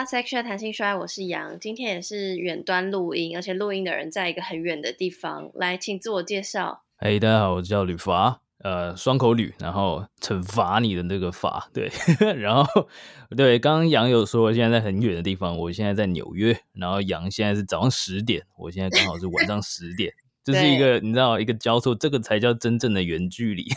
[0.00, 5.50] 到 Sexual 谈性说爱，我是杨，今天也是远端录音，而且录音的人在一个很远的地方。
[5.52, 6.84] 来，请自我介绍。
[6.96, 11.92] 嘿，大家好，我叫吕法，呃，双口吕，然后惩罚你的那个法，对，
[12.40, 12.88] 然后
[13.36, 20.10] 对，刚刚杨有说现在在很远的地方，我现在在纽约，然后杨现在是早上十点，我现在刚好是晚上十点，
[20.42, 23.68] 这是一个你知道一个交错，这个才叫真正的远距离。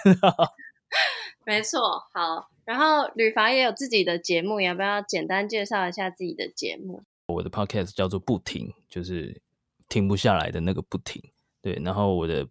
[1.46, 1.82] 没错，
[2.14, 2.53] 好。
[2.66, 7.03] 然后吕法也有自己的节目，要不要简单介绍一下自己的节目？
[7.27, 9.41] 我的 podcast 叫做不停，就是
[9.89, 11.22] 停不下来的那个不停。
[11.62, 12.45] 对，然后我的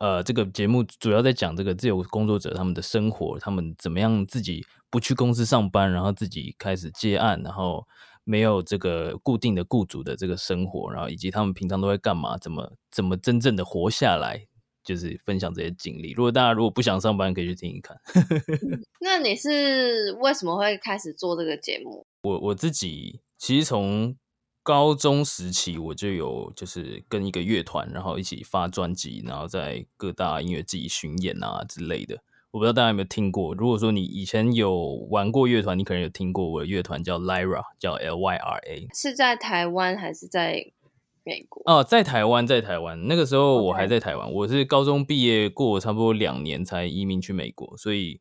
[0.00, 7.86] 呃这个节目主要在讲这个自由工作者他们的生活，他们怎么样自己不去公司上班，然后自己开始接案，然后
[8.24, 14.47] 没有这个固定的雇主的这个生活，然后以及他们平常都在干嘛，怎么怎么真正的活下来。
[14.88, 16.12] 就是分享这些经历。
[16.12, 17.94] 如果大家如果不想上班，可以去听一看。
[19.02, 22.06] 那你是为什么会开始做这个节目？
[22.22, 24.16] 我我自己其实从
[24.62, 32.22] 高中时期我就有就是跟一个乐团，然后一起发专辑，然后在各大音乐季巡演啊之类的。
[32.50, 33.54] 我不知道大家有没有听过。
[33.54, 38.88] 如果说你以前有玩过乐团，你可能有听过我的乐团叫 Lyra，叫 L Y R A。
[38.94, 40.72] 是在台湾还是在？
[41.28, 48.18] 美国哦，在台湾，在台湾那个时候我还在台湾.我是高中毕业过差不多两年才移民去美国，所以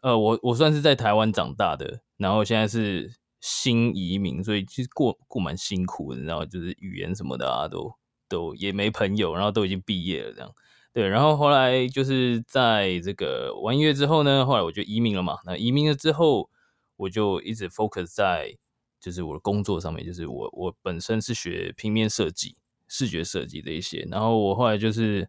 [0.00, 7.92] 呃，我我算是在台湾长大的，然后现在是新移民，所以其实过过蛮辛苦的，然后就是语言什么的啊，都
[8.30, 10.50] 都也没朋友，然后都已经毕业了这样，
[10.94, 16.48] 对，然后后来就是在这个玩音乐之后呢，后来我就移民了嘛，那移民了之后，
[16.96, 18.56] 我就一直 focus 在。
[19.02, 25.28] 就是我的工作上面，就是我我本身是学平面设计、视觉设计的一些，然后我后来就是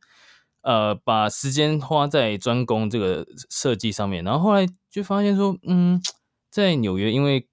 [0.62, 6.00] 呃把时间花在专攻这个设计上面，然后后来就发现说，嗯，
[6.52, 7.48] 在纽约因为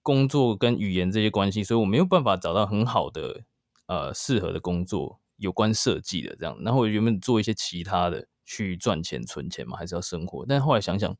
[0.00, 3.42] 工作跟语言这些关系，所以我没有办法找到很好的
[3.86, 11.16] 呃适合的工作有关设计的这样，然后我原本做一些其他的去赚钱存钱嘛，还是要生活，但后来想想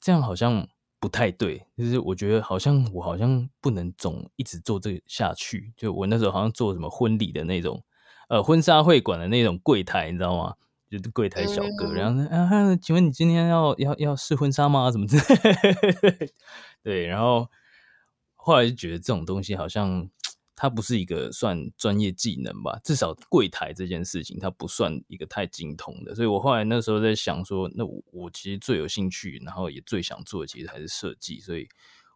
[0.00, 0.66] 这样好像。
[1.00, 5.72] 不太对，就是我觉得好像我好像不能总一直做这个下去。
[5.76, 7.82] 就我那时候好像做什么婚礼的那种，
[8.28, 10.54] 呃，婚纱会馆的那种柜台，你知道吗？
[10.90, 14.90] 就是柜台小哥，嗯、然后啊，请问你今天要要要试婚纱吗？
[14.90, 15.52] 什么之类
[15.92, 16.28] 的？
[16.82, 17.48] 对，然后
[18.34, 20.08] 后来就觉得这种东西好像。
[20.60, 31.68] 它不是一个算专业技能吧，至少柜台这件事情它不算一个太精通的，所以我后来那时候在想说，那我我其实最有兴趣，然后也最想做的其实还是设计，所以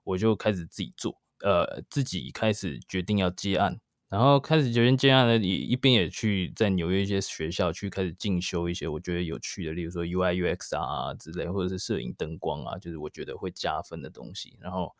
[0.02, 14.92] 我就开始自己做，呃，自己开始决定要接案，然后开始决定接案呢，也一边也去在纽约一些学校去开始进修一些我觉得有趣的，例如说 UI UX 啊之类，或者是摄影灯光啊，就是我觉得会加分的东西，然后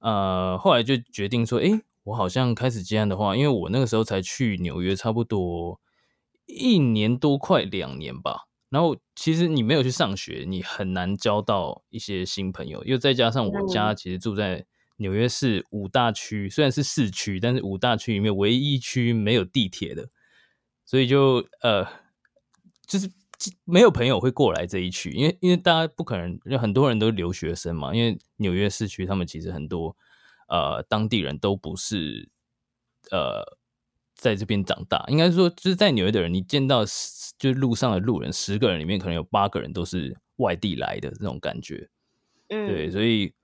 [0.00, 1.80] 呃，后来就决定说，诶。
[2.06, 5.80] 我好像开始接案的话，因为我那个时候才去纽约，差不多
[6.46, 8.46] 一年多，快两年吧。
[8.68, 12.84] 然后其实你没有去上学，你很难交到一些新朋友。
[12.84, 14.64] 又再加上我家其实住在
[14.98, 20.08] 纽约市五大区，虽然是市区，但是五大区里面唯一一区没有地铁的，
[20.84, 21.84] 所以就呃，
[22.86, 23.10] 就是
[23.64, 27.92] 没有朋友会过来这一区，因为因为大家不可能，有很多人都留学生嘛。
[27.92, 29.96] 因为纽约市区他们其实很多。
[30.48, 32.28] 呃，当地人都不是
[33.10, 33.58] 呃
[34.14, 36.84] 在这边长大，应该说就是在纽约的人，你见到
[37.38, 41.90] 就是路上的路人，十个人里面可能有八个人都是外地来的这种感觉，
[42.48, 43.34] 嗯，对，所以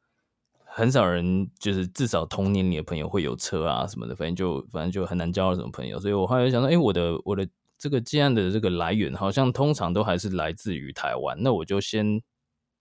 [0.64, 7.46] 很少人就是至少同年龄的朋友会有车啊什么的，反正就反正就很难交到什么朋友，所以我后来就想说，哎，我的我的
[7.76, 12.22] 这个接案的这个来源好像通常都还是来自于台湾，那我就先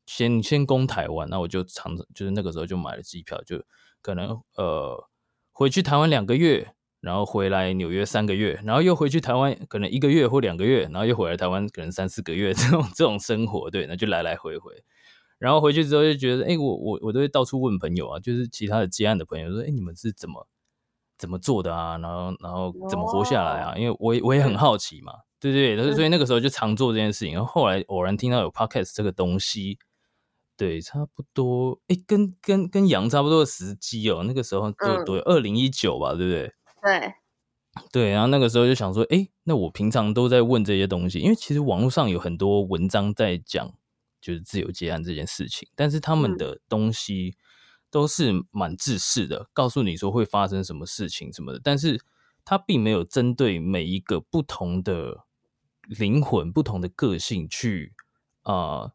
[0.06, 3.62] 先先攻台湾，那我就常就是那个时候就买了机票就。
[4.02, 5.08] 可能呃
[5.52, 14.72] 回去台湾两个月，然后回来纽约三个月，然后又回去台湾可能一个月或两个月，然后又回来台湾可能三四个月 这种这种生活，对，那就来来回回。
[15.40, 20.48] 然后回去之后就觉得，哎，我我我都会到处问朋友啊，就是其他的接案的朋友说，哎，你们是怎么
[21.18, 21.98] 怎么做的啊？
[21.98, 23.76] 然后然后怎么活下来啊？
[23.76, 27.34] 因为我也我也很好奇嘛，对对对，所以那个时候就常做这件事情。
[27.34, 29.80] 然后后来偶然听到有 podcast 这个东西。
[30.58, 36.54] 对，差不多，哎，跟跟跟羊差不多的时机哦，那个时候多多二零一九吧，对不对？
[36.84, 37.14] 对，
[37.92, 43.74] 对，然后那个时候就想说，哎，那我平常都在问这些东西，因为其实网络上有很多文章在讲，
[44.22, 47.36] 就是自由接案这件事情，但是他们的东西
[47.90, 52.00] 都是蛮自私的，告诉你说会发生什么事情什么的，但是
[52.46, 55.26] 他并没有针对每一个不同的
[55.86, 57.96] 灵魂、不同的个性去
[58.44, 58.54] 啊。
[58.54, 58.94] 呃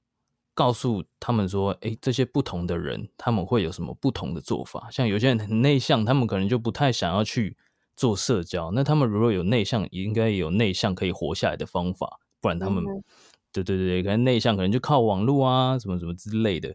[0.56, 4.88] 告诉他们说，哎、欸，这些不同的人他们会有什么不同的做法？
[4.90, 7.58] 像有些人很内向，他们可能就不太想要去
[7.94, 8.70] 做社交。
[8.70, 13.04] 那他们如果有内向，应该有内向可以活下来的方法，不然他们，嗯、
[13.52, 16.74] 对对对，可能内向可能就靠网络啊，什么什么之类的。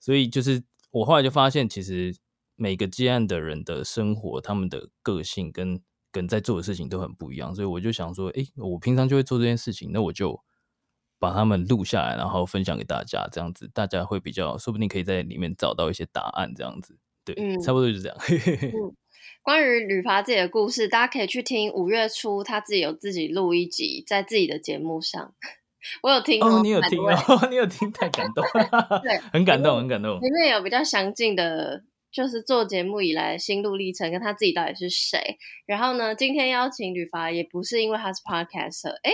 [0.00, 0.60] 所以就是
[0.90, 2.12] 我后来就发现，其实
[2.56, 5.80] 每个接案的人的生活，他们的个性跟
[6.10, 7.54] 跟在做的事情都很不一样。
[7.54, 10.42] 所以我就想说，哎、欸，我平常就会做这件事情，那我就。
[11.20, 18.16] 把他们录下来，然后分享给大家，这样子大家会比较，说不定可以在里面找到一些答案，这样子，对，嗯、差不多就是这样。
[18.72, 18.96] 嗯、
[19.42, 25.34] 关于吕伐自己的故事，大家可以去听五月初他自己有自己录一集，在自己的节目上，
[26.02, 30.18] 我有听哦，你有听哦， 你有听，太感动了，对，很感动，很感动。
[30.20, 35.38] 里面有比较详尽的，就是做节目以来的心路历程，跟他自己到底是谁。
[35.66, 39.12] 然后呢，今天邀请吕伐，也不是因为他是 podcaster，哎，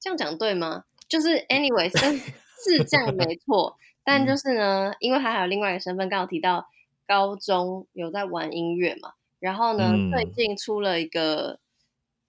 [0.00, 0.84] 这样讲对吗？
[1.12, 2.16] 就是 anyway，是
[2.78, 6.66] 是这样没错，但就是呢，因为他还有另外一个身份，刚好提到
[7.06, 11.60] 高中有在玩音乐嘛，然后呢，嗯、最近出了一个，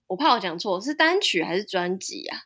[0.07, 2.39] 我怕我讲错，是单曲还是专辑啊？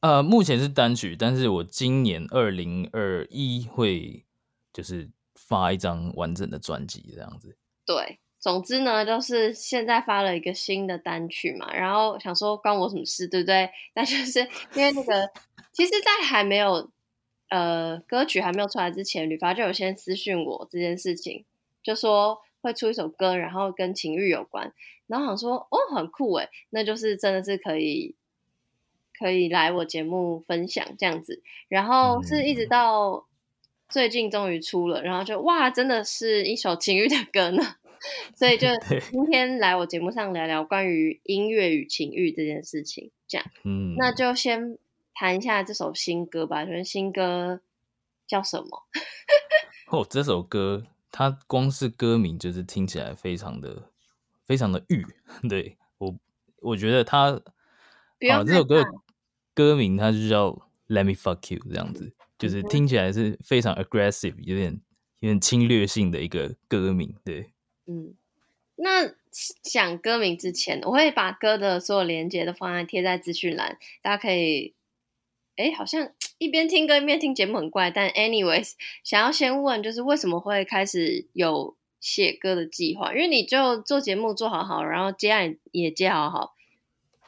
[0.00, 4.24] 呃，目前是单曲，但是我今年二零二一会
[4.72, 7.56] 就是发一张完整的专辑这样子。
[7.86, 8.18] 对。
[8.40, 13.70] 总之呢，就是现在发了一个新的单曲嘛，然后想说关我什么事，对不对？
[13.94, 14.40] 但就是
[14.74, 15.26] 因为那个，
[15.74, 16.88] 其实，在还没有
[17.50, 21.44] 呃歌曲还没有出来之前，吕发就有先私讯我这件事情，
[21.82, 24.72] 就说会出一首歌，然后跟情欲有关，
[25.08, 28.14] 然后想说哦，很酷诶，那就是真的是可以
[29.18, 33.26] 可以来我节目分享这样子，然后是一直到
[33.88, 37.62] 最近终于出了，然后就哇，真的是一首情欲的歌呢。
[38.36, 38.68] 所以就
[39.10, 44.76] 今天来我节目上聊聊关于音乐与情欲这件事情，这样，嗯，那就先
[45.14, 46.64] 谈一下这首新歌吧。
[46.64, 47.60] 就是新歌
[48.26, 48.86] 叫什么？
[49.88, 53.90] 哦，这首歌它光是歌名就是听起来非常的
[54.44, 55.06] 非常的欲。
[55.48, 56.14] 对我，
[56.60, 57.30] 我觉得它
[58.30, 58.90] 啊，这首歌的
[59.54, 60.50] 歌名它就叫
[60.88, 64.80] Let Me Fuck You，这样子，就是听起来是非常 aggressive，有点
[65.20, 67.52] 有点侵略性的一个歌名，对。
[67.86, 68.14] 嗯，
[68.76, 69.14] 那
[69.62, 74.74] 讲歌名之前，我会把歌的所有连接都放在贴在资讯栏，大家可以，
[75.56, 78.72] 哎，好像一边听歌一边听节目很怪，但 anyways，
[79.02, 83.12] 想要先问就是为什么会开始有写歌的计划？
[83.12, 86.54] 因为你就做节目做好好，然后接案也接好好，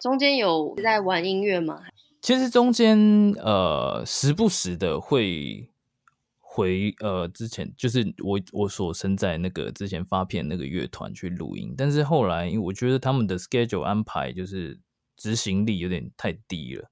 [0.00, 1.82] 中间有在玩音乐吗？
[2.20, 2.99] 其实中间
[3.38, 5.69] 呃时不时的会。
[6.58, 14.81] 回呃，之前就是我我所身在那个之前发片那个乐团去录音，但是后来我觉得他们的 schedule 安排就是
[15.19, 16.88] 执行力有点太低了，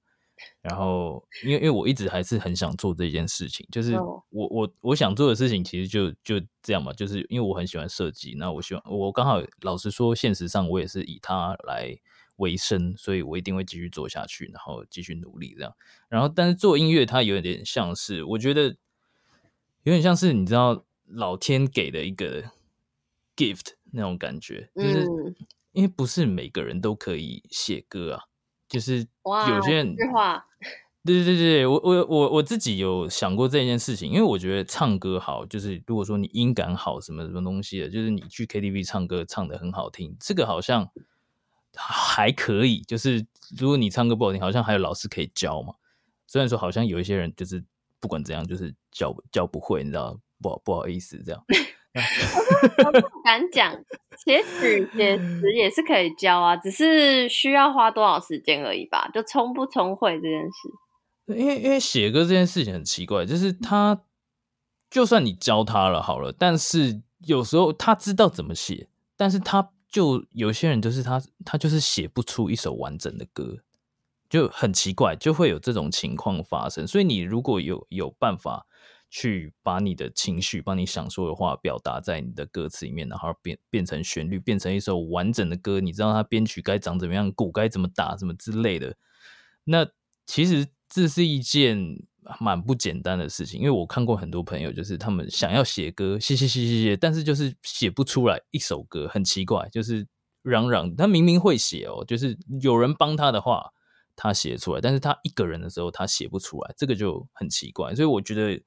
[0.61, 11.97] 然后因为因为我一直还是很想做这件事情，就是我我我想做的事情其实就就这样嘛，就是因为我很喜欢设计，那我希望我刚好老实说，现实上我也是以它来
[12.37, 15.73] 为生，所以我一定会继续做下去，然后继续努力这样，
[16.09, 18.75] 然后但是做音乐它有点像是我觉得。
[19.83, 22.41] 有点像是你知道老天给的一个
[23.35, 25.05] gift 那种感觉，就是
[25.73, 28.23] 因为不是每个人都可以写歌啊，
[28.67, 29.95] 就是有些人，
[31.05, 40.89] 对对对对，我我我我自己有想过这件事情，因为我觉得唱歌好，就是如果说你音感好，什么什么东西的，就是你去 KTV 唱歌唱的很好听，这个好像
[41.75, 43.25] 还可以，就是
[43.57, 45.75] 如果你唱歌不好听，好像还有老师可以教嘛。
[46.27, 47.63] 虽然说好像有一些人就是。
[47.97, 51.43] 不管怎样，就是教教不会，你知道不好不好意思这样。
[52.85, 53.73] 我不敢讲，
[54.25, 59.09] 写曲写词也是可以教啊，只是需要花多少时间而已吧。
[59.13, 64.01] 就聪不聪慧这件事，因为因为写歌这件事情很奇怪，就是他
[64.89, 73.59] 就算你教他了好了，但是有时候他知道怎么写，但是他就有些人就是他他就是写不出一首完整的歌。
[74.27, 76.85] 就很奇怪，就会有这种情况发生。
[76.85, 78.65] 所以你如果有有办法
[79.09, 88.95] 去把你的情绪、把你想说的话表达在你的歌词里面，然后变变成旋律，变成一首完整的歌，你知道它编曲该长怎么样，鼓该怎么打，什么之类的。
[89.63, 89.87] 那
[90.25, 91.77] 其实这是一件
[92.39, 100.07] 蛮不简单的事情，因为我看过很多朋友，就是他们想要写歌，写写写写写，但是就是写不出来一首歌，很奇怪，就是
[100.41, 100.95] 嚷嚷。
[100.95, 103.71] 他明明会写哦，就是有人帮他的话。
[104.17, 107.93] 他写出来，但是他一个人的时候他写不出来，这个就很奇怪。
[107.93, 108.57] 所以我觉得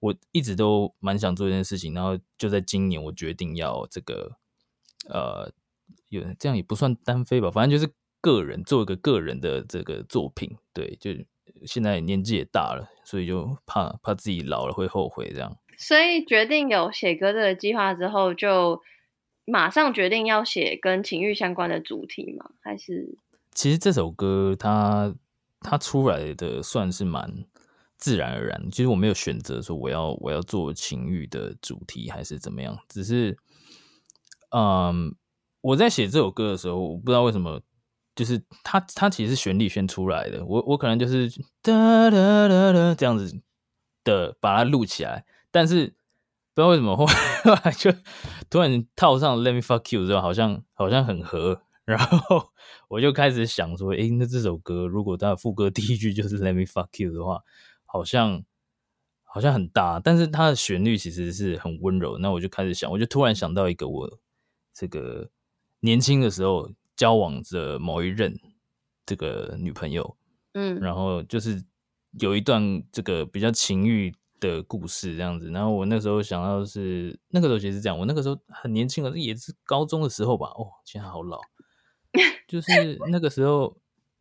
[0.00, 4.32] 我一直都蛮想做一件事情，然后就在今年我决定要这个
[5.08, 5.52] 呃，
[6.08, 11.10] 有这样也不算单飞吧，反正就是个人做一个个人的这个作品，对，就
[11.66, 15.56] 现在年纪也大了，所以就怕怕自己老了会后悔这样。
[15.78, 18.80] 所以决定有写歌这个计划之后，就
[19.44, 22.50] 马上决定要写跟情欲相关的主题吗？
[22.60, 23.18] 还是？
[23.52, 25.14] 其实这首歌它
[25.60, 27.44] 它出来的算是蛮
[28.00, 28.68] 自然而然。
[28.72, 33.36] 其实我没有选择说我要我要做情欲的主题还是怎么样，只是
[34.50, 35.14] 嗯，
[35.60, 37.60] 我在写这首歌的时候，我不知道为什么，
[38.16, 41.28] 就是它它其实是旋律先出来的，我我可能就是
[41.62, 43.40] 哒哒哒哒这样子
[44.02, 45.24] 的把它录起来。
[45.52, 45.86] 但是
[46.54, 47.06] 不知道为什么后
[47.64, 47.92] 来就
[48.48, 52.50] 突然套上 Let Me Fuck You 之后，好像好像很合，然后
[52.88, 57.40] 我就开始想说，诶，那这首歌如果它的副歌第一句就是 Let Me Fuck You 的话，
[57.90, 58.44] 好像
[59.22, 59.98] 好像很大。
[59.98, 64.18] 但是它的旋律其实是很温柔，那我就开始想，我就突然想到一个我
[64.72, 65.28] 这个
[65.80, 68.38] 年轻的时候交往着某一任
[69.04, 70.16] 这个女朋友，
[70.52, 71.62] 嗯，然后就是
[72.20, 74.14] 有一段这个比较情欲。
[74.40, 80.46] 的故事这样子，然后我那时候想到是那个时候其实是这样，我那个时候很年轻，也是高中的时候吧。
[80.56, 81.38] 哦，现在好老，
[82.48, 83.76] 就是那个时候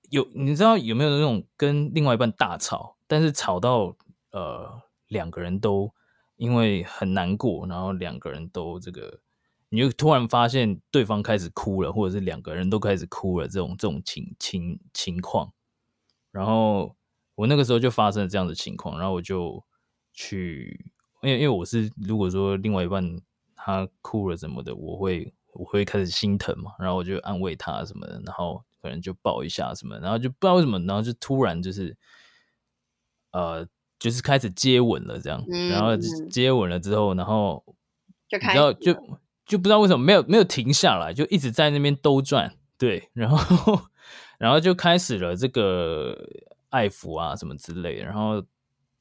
[0.10, 3.96] 有你知道有没有那种跟另外一半大吵，但是吵到
[4.32, 5.94] 呃两个人都
[6.38, 9.20] 因为很难过，然后两个人都这个，
[9.70, 15.54] 你就突然发现对方开始哭了，或者是两个人都开始哭了这种这种情情情况，
[16.32, 16.96] 然后
[17.36, 19.64] 我那个时候就发生了这样的情况，然后我就。
[20.12, 23.22] 去，因为因为我是如果说另外一半
[23.56, 31.96] 他哭了什么的，我会我会开始心疼嘛，然后我就安慰他什么的，然后可能就抱一下什么，然后就不知道为什么，然后就突然就是，
[33.32, 33.68] 呃，
[34.00, 35.96] 就是开始接吻了这样，嗯、然后
[36.30, 37.64] 接吻了之后，然后
[38.28, 38.94] 就开始就
[39.46, 43.82] 就不知道为什么没有没有停下来，就一直在那边兜转，对，然后
[44.38, 46.18] 然后就开始了这个
[46.70, 48.44] 爱抚啊什么之类的，然后。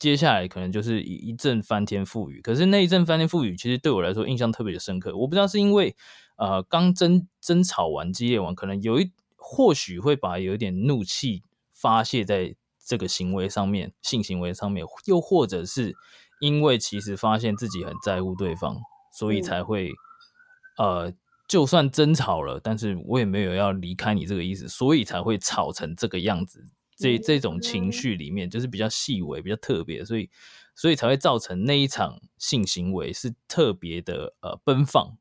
[0.00, 5.12] 接下来可能就是一一阵翻天覆雨，可是那一阵翻天覆雨，其实对我来说印象特别的深刻。
[5.16, 5.96] 我不知道是因为
[6.36, 11.42] 呃刚争争吵完激烈完，可能有一或许会把有一点怒气
[11.72, 12.54] 发泄在
[12.84, 15.94] 这个行为上面，性行为上面，又或者是
[16.40, 18.78] 因为其实发现自己很在乎对方，
[19.12, 19.92] 所以才会、
[20.76, 21.14] 嗯、呃
[21.46, 26.64] 就算争吵了，但是我也没有要离开你这个意思，所以才会吵成这个样子。
[27.00, 30.28] 这这种情绪里面，就是比较细微、比较特别，所以
[30.74, 35.16] 所以才会造成那一场性行为是特别的呃奔放，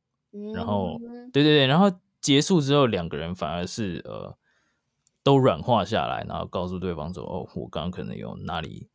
[0.56, 1.00] 然后
[1.32, 4.38] 对对对，然后结束之后，两个人反而是呃
[5.24, 8.90] 都软化下来，然后告诉对方说：“哦，我刚刚可能有哪里，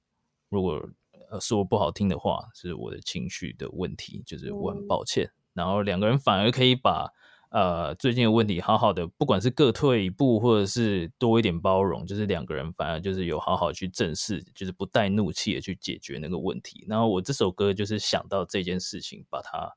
[0.49, 0.83] 如果
[1.31, 7.13] 呃说不好听的话，是我的情绪的问题，就是我很抱歉。”然后两个人反而可以把。
[7.55, 16.87] 呃，最近的问题好好的，不管是各退一步，或者是多一点包容，就是两个人反而就是有好好去正视，就是不带怒气的去解决那个问题。
[16.89, 19.71] 然后我这首歌就是想到这件事情，把它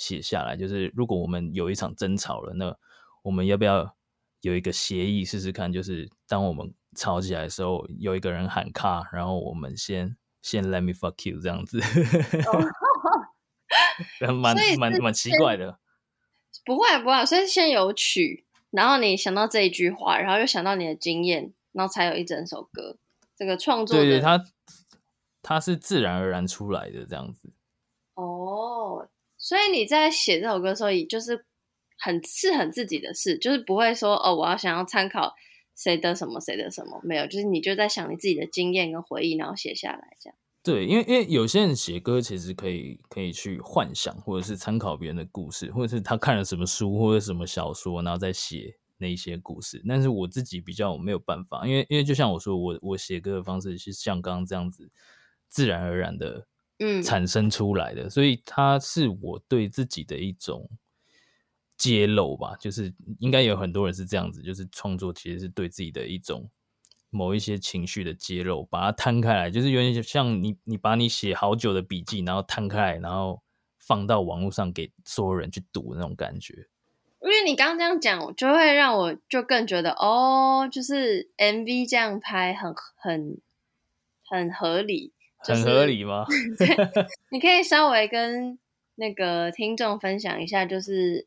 [0.00, 0.56] 写下来。
[0.56, 2.74] 就是如果我们有一场争吵了，那
[3.22, 3.94] 我们要不要
[4.40, 5.70] 有一个协议试试看？
[5.70, 11.78] 就是当我们吵起来的时候，有一个人喊卡，然后我们先先 let me fuck you 这样子，
[14.20, 15.78] 蛮蛮蛮蛮奇怪的。
[16.64, 22.96] 不会不会，所以先有曲，然后你想到这一句话，然后又想到你的经验，然后才有一整首歌。
[23.36, 24.44] 这个创作的，对对，它
[25.40, 27.50] 它是自然而然出来的这样子。
[28.14, 29.08] 哦，
[29.40, 31.46] 所以你在写这首歌的时候，也就是
[31.98, 35.34] 很是很自己的事，就是不会说哦，我要想要参考
[35.74, 40.36] 谁的什么谁的什么，没有，就是你就在想你自己的经验跟回忆，然后写下来这样。
[40.62, 49.82] 对，因为因为有些人写歌其实可以可以去幻想，或者是参考别人的故事，或者是他看了什么书或者什么小说，然后再写那一些故事。
[49.88, 54.90] 但是我自己比较没有办法，因为因为就像我说，我我写歌的方式是像刚刚这样子，
[55.48, 56.46] 自然而然的，
[56.80, 60.68] 嗯，产生出来的，所以它是我对自己的一种
[61.76, 62.56] 揭露吧。
[62.58, 66.50] 就是应该有很多人是这样子，就是创作其实是对自己的一种。
[67.12, 73.42] 某一些情绪的揭露，把它摊开来，就是有点像你，你把你写好久的笔记，然后摊开来，然后
[73.80, 76.68] 放到网络上给所有人去读那种感觉。
[77.20, 83.40] 因为你刚刚这样讲，就会让我就更觉得，哦，就是 MV 这样拍很很
[84.24, 85.12] 很合理，
[85.44, 86.24] 就是，很合理吗？
[87.30, 88.58] 你可以稍微跟
[88.96, 91.26] 那个听众分享一下，就是。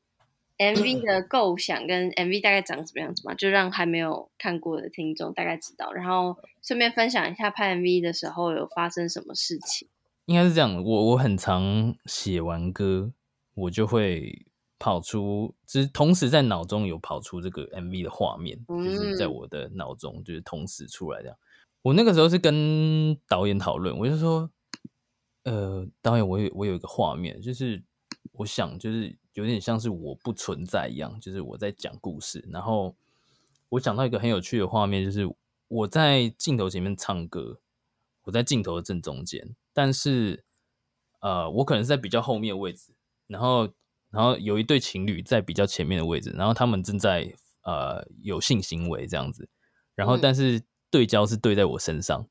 [0.55, 3.34] MV 的构想跟 MV 大概长什么样子嘛？
[3.34, 9.88] 就让还没有看过的听众大概知道，然后顺便分享一下拍 MV 的时候有发生什么事情。
[10.25, 13.12] 应该是这样，我我很常写完歌，
[13.55, 14.46] 我就会
[14.77, 21.36] 跑出，就是同时在脑中有跑出这个 MV 的画面，就是在我的脑中就是同时出来这样。
[21.83, 24.49] 我那个时候是跟导演讨论，我就说，
[25.43, 27.83] 呃，导演，我有我有一个画面，就是
[28.31, 32.47] 我想，就是有点像是我不存在一样，就是我在讲故事。
[32.49, 32.95] 然后
[33.67, 35.29] 我想到一个很有趣的画面，就是
[35.67, 37.59] 我在镜头前面唱歌，
[38.23, 40.45] 我在镜头的正中间，但是
[41.19, 42.93] 呃，我可能是在比较后面的位置，
[43.27, 43.67] 然后
[44.09, 49.49] 然后有一对情侣在比较前面的位置，然后他们正在呃有性行为这样子，
[49.95, 50.59] 然后但是。
[50.59, 50.63] 嗯
[50.93, 52.27] 对焦是对在我身上，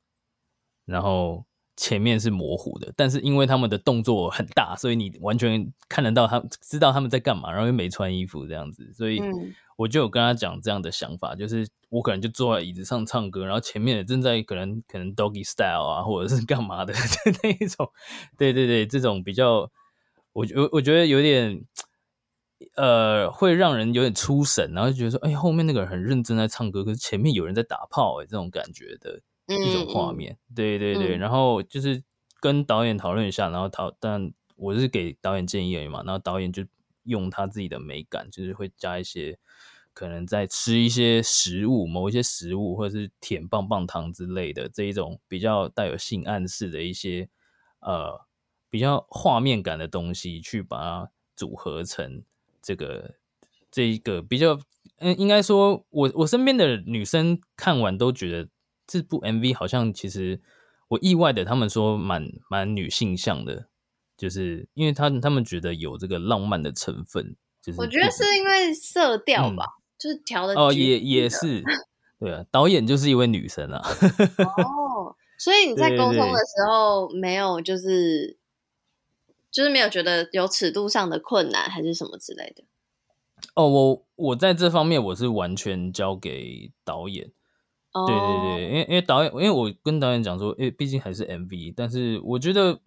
[0.84, 1.44] 然后
[1.76, 9.20] 前面是模糊的，但是因为他们的动作很大，所以你完全看得到他，知道他们在干嘛，然后又没穿衣服这样子，所以
[9.76, 16.94] 我就有跟他讲这样的想法，就是我可能就坐在椅子上唱歌，然后前面正在可能可能 doggy style 啊，或者是干嘛的
[17.42, 17.90] 那一种，
[18.38, 19.68] 对对对，这种比较，
[20.34, 21.64] 我我我觉得有点。
[22.74, 30.32] 呃，会让人有点出神，然后就觉得说，哎，后面那个人很认真在唱歌，可是前面有人在打炮，哎，这种感觉的一种画面。
[30.32, 32.02] 嗯、对对对、嗯，然后就是
[32.40, 36.64] 跟导演讨论一下，然后讨，但我是给导演建议而已嘛，然后导演就
[37.04, 39.38] 用他自己的美感，就是会加一些
[39.92, 47.28] 可能在吃一些食物，某一些食物，或者是舔棒棒糖之类的这一种比较带有性暗示的一些
[47.80, 48.20] 呃
[48.70, 52.24] 比较画面感的东西，去把它组合成。
[52.62, 53.16] 这个
[53.70, 54.58] 这一个比较，
[54.98, 58.48] 嗯，应该说我我身边的女生看完都觉得
[58.86, 60.40] 这部 MV 好像其实
[60.88, 63.66] 我意外的，他们说蛮蛮女性向的，
[64.16, 71.62] 就是因为他他们觉得有这个浪漫的成分，就是我觉得是因为色调吧，嗯、就是调的哦，也也是
[72.20, 73.80] 对啊，导演就是一位女生啊，
[74.38, 78.38] 哦，所以你在沟通的时候没有就是。
[79.52, 82.64] 就是没有觉得有尺度上的困难，还是什么之类的。
[83.54, 87.30] 哦，我我在这方面我是完全交给导演。
[87.92, 92.80] 哦、对对对，因为因为导演，因为我跟导演讲说，诶，毕竟还是 MV，但是我觉得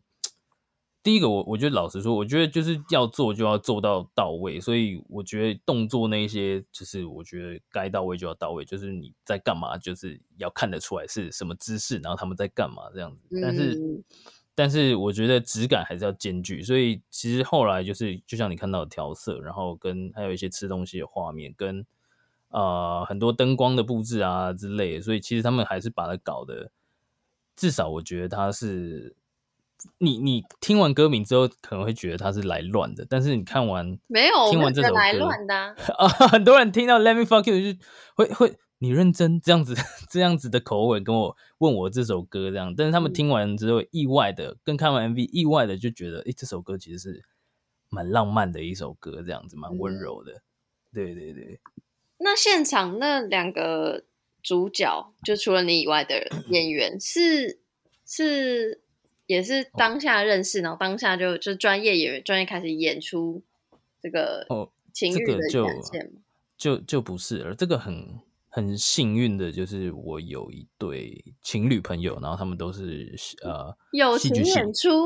[1.04, 14.04] 第一个，我我觉得老实说，我觉得就是要做就要做到到位，所以我觉得动作那些，就是我觉得该到位就要到位，就是你在干嘛，就是要看得出来是什么姿势，然后他们在干嘛这样子，但是。
[14.56, 21.86] 嗯但是我觉得质感还是要兼具，所以其实后来就是就像你看到的调色，然后跟还有一些吃东西的画面，跟
[22.52, 26.72] 呃很多灯光的布置啊之类的，所以其实他们还是把它搞的，
[27.58, 29.14] 至少我觉得他是
[29.98, 37.80] 你你听完歌名之后可能会觉得他是来乱的，但是你看完没有听完这首歌来乱的啊，啊， 很多人听到 Let Me Fuck You 就
[38.16, 38.56] 会会。
[38.80, 39.74] 你认真这样子
[40.10, 47.24] 这样子的口吻跟我问我这首歌这样，但是他们听完之后意外的跟看完 MV 意外的就觉得，诶、欸，这首歌其实是
[47.90, 50.42] 蛮浪漫的一首歌，这样子蛮温柔的。
[50.94, 51.60] 对对对。
[52.18, 54.04] 那现场那两个
[54.44, 57.60] 主角，就除了你以外的 演员，是
[58.06, 58.82] 是
[59.26, 63.42] 也是当下认识，然后当下就就专业演员专业开始演出
[64.02, 66.22] 这个哦情侣的展现吗？
[66.58, 68.20] 就就，就不是了，这个很。
[68.56, 73.14] 很幸运的就是我有一对情侣朋友，然后他们都是
[73.44, 75.06] 呃友情演出，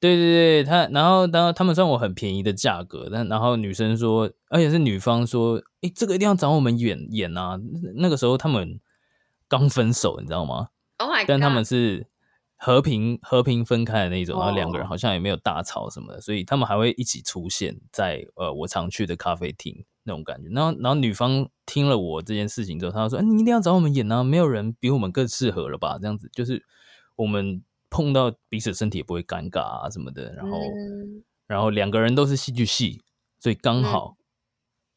[0.00, 7.56] 对对对，他然后然后他们算我很便宜的价格，但然后女生说，而且是女方说，诶，这个一定要找我们演演啊！
[7.94, 8.80] 那个时候他们
[9.46, 11.24] 刚分手，你知道吗？Oh my！
[11.24, 12.08] 但他们是
[12.56, 19.84] 和平和平分开的那种，然后两个人好像也没有大吵什么的，所以他们还会一起出现在呃我常去的咖啡厅。
[20.06, 25.98] 那种感觉，然后，然后女方听了我这件事情之后，她说：“你一定要找我们演啊，没有人比我们更适合了吧？
[26.00, 26.64] 这样子，就是
[27.16, 30.32] 我们碰到彼此身体也不会尴尬啊什么的。
[30.32, 33.02] 然后，嗯、然后两个人都是戏剧系，
[33.40, 34.22] 所以刚好，嗯、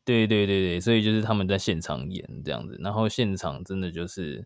[0.06, 4.45] 对对对对，所以就是他们在现场演这样子，然后现场真的就是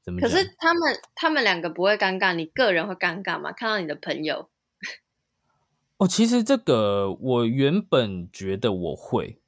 [0.00, 0.20] 怎么？
[0.20, 3.50] 可是他们他们两个不会尴尬，你个人会尴尬吗？
[3.52, 4.48] 看到你的朋友？
[5.98, 9.40] 哦，其实这个我原本觉得我会。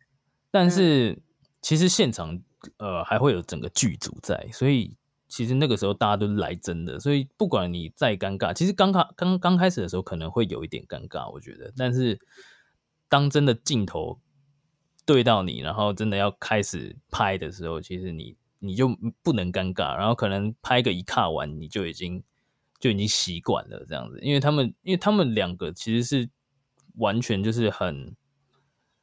[0.51, 1.23] 但是
[1.63, 2.41] 其实现场
[2.79, 4.97] 呃还会有整个剧组在，所以
[5.29, 11.73] 其实那个时候大家都来真的，所以不管你再尴尬，其实刚刚刚刚开始的时候可能会有一点尴尬，我觉得。
[11.77, 12.19] 但是
[13.09, 14.21] 当真的镜头
[15.07, 18.89] 对到你，然后真的要开始拍的时候，其实你你就
[19.23, 22.23] 不能尴尬，然后可能拍个一卡完，你就已经
[22.81, 26.29] 就已经习惯了这样子，因为他们因为他们两个其实是
[26.97, 28.17] 完全就是很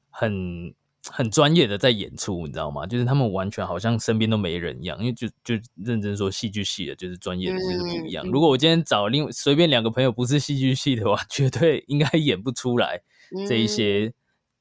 [0.10, 0.76] 很。
[1.12, 2.86] 很专业的在演出，你知道吗？
[2.86, 8.28] 就是他们完全好像身边都没人一样，因为就就认真说戏剧系的，就是专业的就是不一样。
[8.28, 13.02] 嗯、如果我今天找另随便两个朋友不是戏剧系的话， 绝对应该演不出来
[13.48, 14.14] 这一些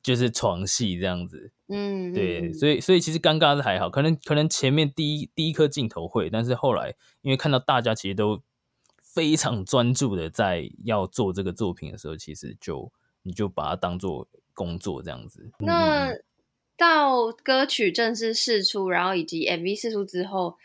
[0.02, 1.50] 就是床戏这样子。
[1.68, 8.40] 嗯，对，所以所以其实尴尬是还好，可能可能前面第一第一颗镜头会，但是后来因为看到大家其实都
[9.02, 15.50] 非常专注的在要做这个作品的时候，其实就你就把它当做工作这样子。
[15.58, 16.12] 那
[16.76, 20.56] 到歌曲正式试出，然后以及 MV 试出之后，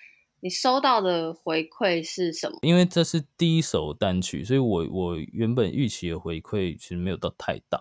[0.42, 2.58] 你收到的回馈是什么？
[2.62, 7.80] 因为这是第一首单曲，所以我我原本预期的回馈其实没有到太大。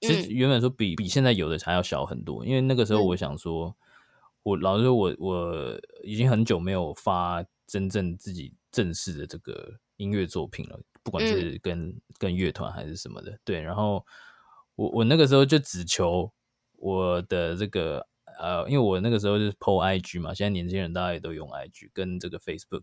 [0.00, 3.74] 其实原本说比比现在有的还要小很多，因为那个时候我想说，
[4.42, 13.58] 我老实说，我我已经很久没有发真正自己正式的这个音乐作品了，不管是跟跟乐团还是什么的，对。
[13.58, 14.04] 然后
[14.74, 16.30] 我我那个时候就只求
[16.78, 18.06] 我的这个
[18.38, 22.82] 呃，因为我那个时候就是 po IG 嘛，现在年轻人大家也都用 IG 跟这个 Facebook，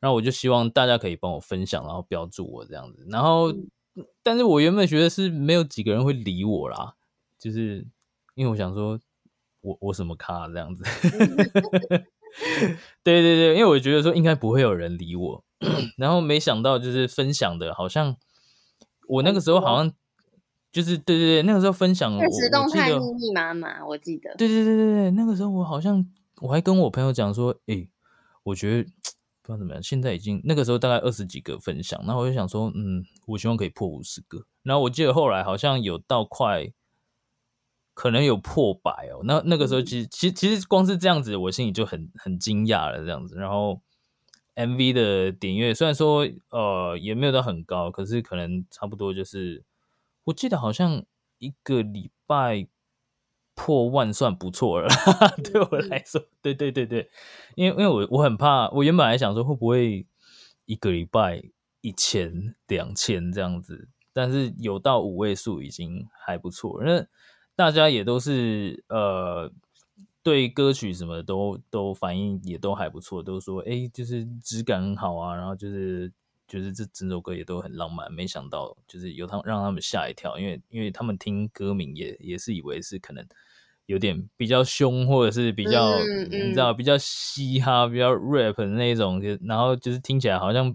[0.00, 3.52] 然后我就希望大家可以帮我分享，然后标注我这样子，然后。
[4.22, 6.94] 但是我原本觉得是没有几个人会理我啦，
[7.38, 7.84] 就是
[8.36, 8.98] 因为我想说
[9.60, 10.84] 我我什么咖这样子，
[13.02, 15.44] 对对对，因为我觉得说应该不会有人理我，
[15.98, 18.16] 然后没想到就是分享的，好像
[19.08, 19.92] 我那个时候好像
[20.72, 26.06] 就是对对对，那个时候分享我，限时动态密密麻麻，我记得，对对对对对，那个时候我好像
[26.40, 27.88] 我还跟我朋友讲说，诶，
[28.44, 28.90] 我觉得。
[29.42, 34.44] 不知道怎么样，现在已经那个时候大概二十几个分享，然后我就想说，嗯，我希望可以破五十个。
[34.62, 36.70] 然后我记得后来好像有到快，
[37.94, 39.22] 可能有破百哦。
[39.24, 43.34] 那那个时候其实其实其实光是这样子，我心里就很很惊讶了这样子。
[43.36, 43.80] 然后
[44.54, 49.64] MV 的点阅虽然说呃也没有到很高，可是可能差不多就是，
[50.30, 51.04] 我记得好像
[51.38, 52.68] 一个礼拜。
[53.56, 54.88] 破万算不错了，
[55.44, 57.10] 对我来说，对对对对，
[57.56, 60.06] 因为因为我我很怕，我原本还想说会不会
[60.64, 61.42] 一个礼拜
[61.82, 67.06] 一千两千这样子，但是有到五位数已经还不错，那
[67.54, 69.52] 大家也都是呃
[70.22, 76.10] 对歌曲什么的都都反应也都还不错，都说哎就是质感很好啊，然后就是
[76.50, 83.24] 就是这整首歌也都很浪漫，没想到就是有他让他们吓一跳，因为因为他们听歌名也也是以为是可能。
[83.86, 90.72] 有点比较凶，或者是比较、嗯嗯、你知道比较嘻哈、比较 rap 的那种，就然后就是听起来好像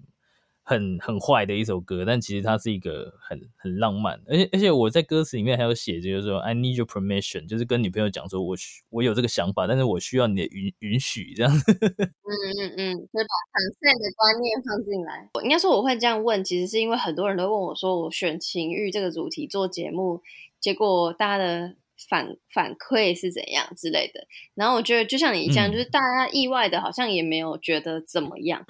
[0.68, 8.56] 很很坏的一首歌，但其实它是一个很很浪漫，而且而且我在歌词里面还有写，就是说 I need your permission，就是跟女朋友讲说我
[8.90, 11.72] 我有这个想法，但是我需要你的允允许这样子。
[11.72, 15.30] 嗯嗯嗯，就把 consent 的观念放进来。
[15.36, 20.24] 我应该说我会这样问，其实是因为很多人都问我说，我选情欲这个主题做节目，
[20.60, 21.76] 结果大家的。
[22.10, 28.66] 反反馈是怎样之类的，然后我觉得就像你这样，嗯、就是大家意外的，好像也没有觉得怎么样，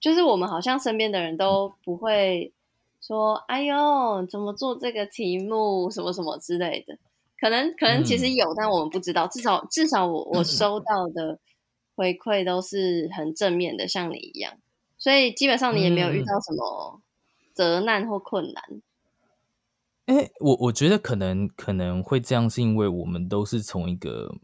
[0.00, 2.52] 就是我们好像身边的人都不会
[3.00, 6.98] 说，哎呦，怎么做这个题目，什么什么之类的，
[7.38, 11.38] 可能可能其实有，嗯、但我们不知道，至少至少我我收到的
[11.94, 14.54] 回馈都是很正面的，像你一样，
[14.96, 17.00] 所以基本上你也没有遇到什么
[17.52, 18.64] 责难或困难。
[20.06, 24.34] 哎、欸，我我觉得可能可能会这样，是因为我们都是从一个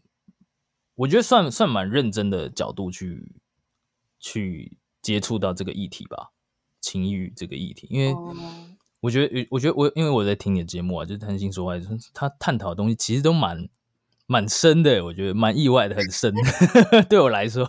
[0.95, 3.33] 我觉得算算蛮认真的角度去
[4.19, 6.33] 去接触到这个议题吧，
[6.81, 7.87] 情欲这个议题。
[7.89, 8.13] 因为
[9.01, 13.69] 我觉得，我觉得我因为我在听你的节目啊，就是谈心说爱，就是他探讨的东西其实都蛮
[14.27, 16.35] 蛮深的，我觉得蛮意外的，很深。
[17.09, 17.63] 对我来说，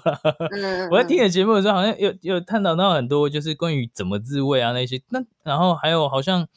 [0.89, 4.99] 我在听你的节目的时候，好像有有探讨到很多，就是关于怎么自慰啊那些。
[5.09, 6.47] 那然后还有好像。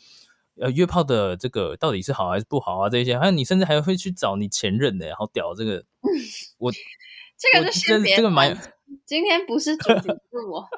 [0.61, 2.91] 呃，约炮的这个到底是好还是不好啊？
[2.91, 5.55] 这些，还有你甚至还会去找你前任的，好屌！
[5.57, 5.83] 这个，
[6.59, 8.55] 我这个是先别，这个蛮，
[9.05, 10.69] 今天不是主题是我。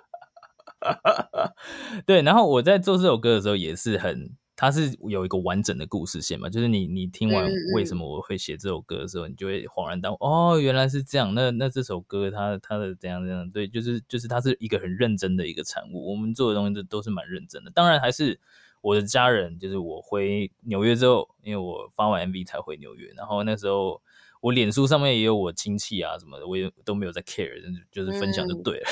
[2.06, 11.34] 对，然后我在做这首歌的时候也是很，它是有一个完整的故事线嘛，就是你你听完为什么我会写这首歌的时候，你就会恍然大悟，哦，原来是这样。
[11.34, 13.48] 那那这首歌它它的怎样怎样？
[13.50, 16.10] 对，就是就是它是一个很认真的一个产物。
[16.10, 18.40] 我们做的东西都都是蛮认真的，当然还是。
[18.80, 24.02] 我的家人就是我回纽约之后，因为我发完 MV 才回纽约，然后那时候
[24.42, 27.48] 我脸书上面也有我亲戚啊什么的，我也都没有在 care，
[27.92, 28.86] 就是分享就对了。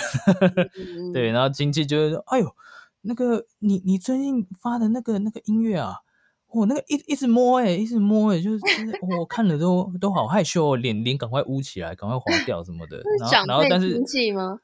[0.78, 2.46] 嗯、 对，然后亲戚就会说：“哎呦，
[3.02, 5.96] 那个你你最近发的那个那个音乐啊，
[6.46, 13.02] 我、哦、那个一一直摸哎、欸，一直摸哎、欸，就是、就是哦、我看了都都好害羞，脸脸赶快捂起来，赶快划掉什么的。
[13.18, 14.60] 然后然后但是亲戚吗？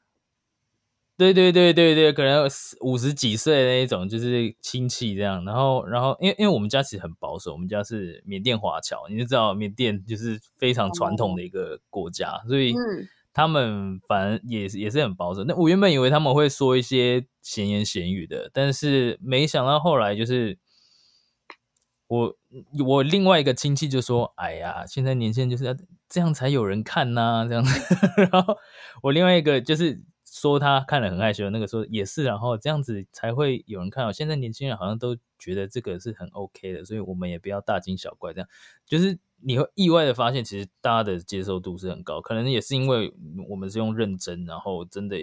[1.17, 2.47] 对对对对对，可能
[2.81, 5.43] 五十几岁的那一种，就是亲戚这样。
[5.43, 12.75] 然后，然后，因为因为我们家其实很保守，我们家是缅甸华侨，你就知道缅甸就是非常传统的一个国家，所以
[13.33, 15.43] 他们反正也是也是很保守。
[15.43, 20.59] 那我原本以为他们会说一些闲言闲语的，但是没想到后来就是
[22.07, 22.35] 我
[22.85, 25.75] 我另外一个亲戚就说：“哎呀，现在年轻人就是要
[26.07, 27.95] 这样才有人看呐、啊，这样子。”
[28.31, 28.55] 然后
[29.01, 29.99] 我另外一个就是
[30.39, 34.11] 说他看了很害羞，那个时候也是，然后这样子才会有人看到。
[34.11, 38.49] 现在年轻人好像都觉得这个是很 OK 的，所以我们也不要大惊小怪，这样
[38.85, 43.13] 就是你会意外的发现，其实大家的接受度是很高，可能也是因为
[43.49, 45.17] 我们是用认真，然后真的。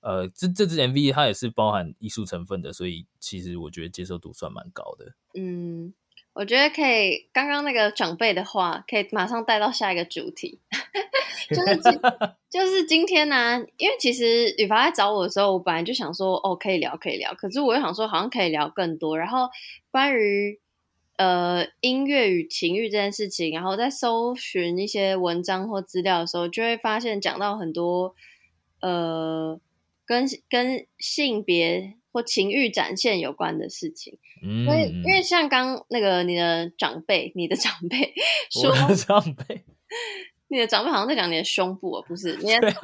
[0.00, 5.14] 呃，这这支 MV 它也是包含艺术成分的，所以其实我觉得接受度算蛮高的。
[5.34, 5.92] 嗯，
[6.34, 7.28] 我觉得可以。
[7.32, 10.60] 刚刚那个长辈的话，可以马上带到下一个主题，
[11.48, 12.00] 就是
[12.50, 17.34] 就是今天呢、啊，因为其实雨凡在找我的时候，我本来就想说，哦，可以聊，可以聊。
[17.34, 19.18] 可是我又想说，好像可以聊更多。
[19.18, 19.48] 然后
[19.90, 20.58] 关于
[21.16, 28.14] 呃音乐与情欲这件事情，然后在搜寻一些文章或资料的时候，就会发现讲到很多
[28.80, 29.60] 呃。
[30.08, 38.14] 跟跟性别或情欲展现有关的事情，嗯，所以因为像刚那个你的长辈，你的长辈
[38.50, 39.64] 说，长辈，
[40.48, 42.74] 你的长辈好像在讲你的胸部啊，不是你的，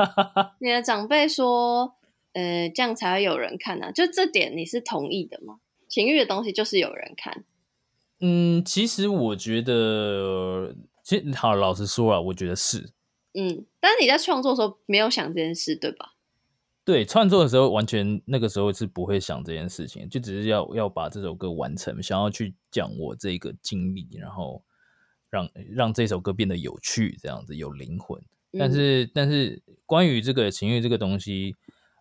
[0.60, 1.94] 你的长辈说，
[2.32, 5.60] 呃，这样才会有人看呢，啊，就这点你是同意的吗？
[5.88, 7.44] 情欲的东西就是有人看，
[8.20, 12.90] 嗯，其实我觉得，其实好，老实说啊，我觉得是，
[13.34, 16.14] 嗯，但是你在创作的时候没有想这件事，对吧？
[16.84, 24.62] 对，创作的时候完全那个时候是不会想这件事情，就只是要要把这首歌完成，想要去讲我这个经历，然后
[25.34, 28.22] 让让这首歌变得有趣，这样子有灵魂。
[28.56, 31.56] 但是、嗯、但是关于这个情欲这个东西，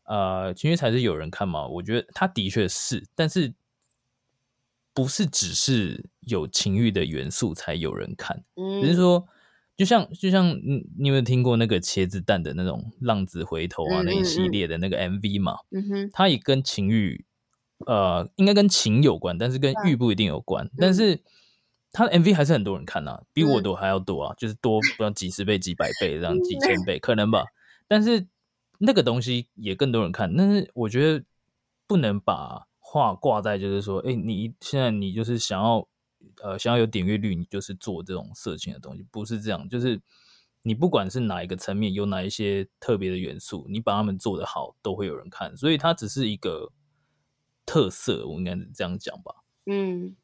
[0.06, 1.68] 呃，情欲才是有人看嘛？
[1.68, 3.54] 我觉得它的确是，但是
[4.94, 9.28] 不是只是有情欲的元素才有人看，嗯、只是说。
[9.76, 15.58] 就像就像你你有没有听过那个茄子蛋的那种浪子回头啊，那一系列的那个 MV 嘛？
[15.72, 17.26] 嗯哼，它也跟情欲，
[17.88, 20.64] 呃，应该跟情有关，但是跟欲不一定有关。
[20.68, 21.20] 嗯、但是
[21.94, 27.46] 它的 MV 还是很多人看啊，比我都还要多啊，嗯、就是多不知道几十倍、几百倍这样，几千倍可能吧。
[27.88, 28.28] 但是
[28.80, 31.24] 那个东西也更多人看，但是我觉得
[31.88, 35.88] 不能把话挂在就是说，哎、欸，你现在你就是想要。
[36.42, 39.68] 呃，想要有点阅率，你就是做这种色情的东西，不是这样。
[39.68, 40.02] 就是
[40.62, 45.56] 你不管是哪一个层面，有哪一些特别的元素，你把它们做得好，都会有人看。
[45.58, 46.72] 所以它只是一个
[47.66, 49.44] 特色，我应该这样讲吧。
[49.66, 50.16] 嗯，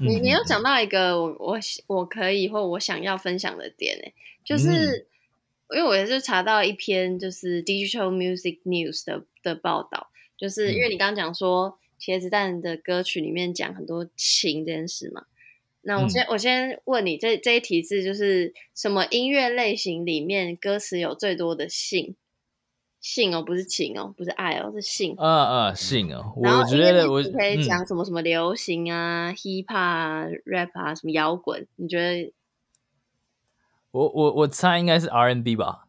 [0.00, 4.12] 你你有讲到一个我我我可以或我想要分享的点呢，
[4.44, 5.06] 就是、
[5.68, 15.26] 嗯、因为我也是查到一篇就是 Digital Music News 的的报道，就是因为你刚刚讲说茄子蛋的歌曲里面讲很多情这件事嘛。
[15.82, 22.14] 那我先、嗯、我先问你，这这一题是就是什么音乐类型里面歌词有最多的性？
[23.08, 25.14] 性哦，不是情哦，不是爱哦，是性。
[25.16, 26.30] 啊啊，性哦。
[26.36, 31.66] 我觉得我可以讲什么什么流行啊、嗯、hip hop 啊、rap 啊、什么摇滚？
[31.76, 32.34] 你觉得？
[33.92, 35.86] 我我我猜应该是 R N B 吧？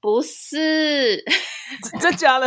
[0.00, 1.22] 不是。
[2.00, 2.46] 真假的？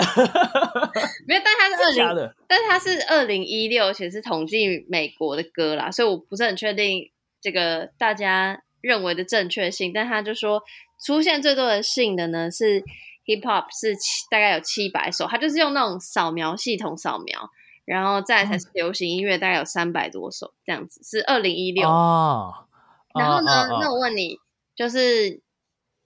[1.27, 9.91] 没有，但它是二零，但是它是二零一六，而且是统计美国的歌啦，所以我不是很确定这个大家认为的正确性。
[9.93, 10.63] 但他就说，
[11.05, 12.83] 出现最多的性的呢是
[13.27, 17.51] hip hop，是七，大概有七百首，他就是用那种扫描系统扫描，
[17.85, 22.65] 然后再才是流行音乐，大概有三百多首这样子，是二零一六哦。
[23.13, 24.39] 然后呢，那我问你，
[24.75, 25.41] 就是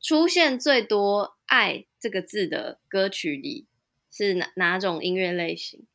[0.01, 1.85] 出现最多爱。
[2.01, 3.67] 这个字的歌曲里
[4.11, 5.85] 是哪哪种音乐类型？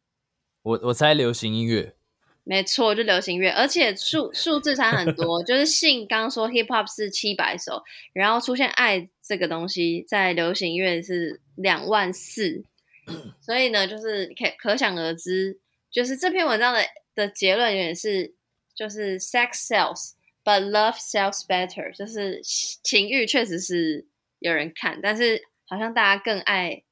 [0.62, 1.97] 我我猜流行音乐，
[2.45, 5.43] 没错，就流行乐，而且数 数字差很多。
[5.43, 12.65] 就是信刚刚说 hip hop 是七百首，然后出现爱这个东西在流行乐是两万四，
[13.41, 15.59] 所以呢，就是可可想而知，
[15.91, 16.81] 就是这篇文章的
[17.15, 18.35] 的结论也是，
[18.75, 24.07] 就是 sex sells，but love sells better，就是情欲确实是
[24.39, 25.43] 有人看，但是。
[25.69, 26.85] 好像大家更爱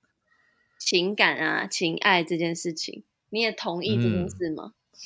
[0.81, 4.75] 情感啊，情爱这件事情，你也同意这件事吗？
[4.75, 4.99] 嗯、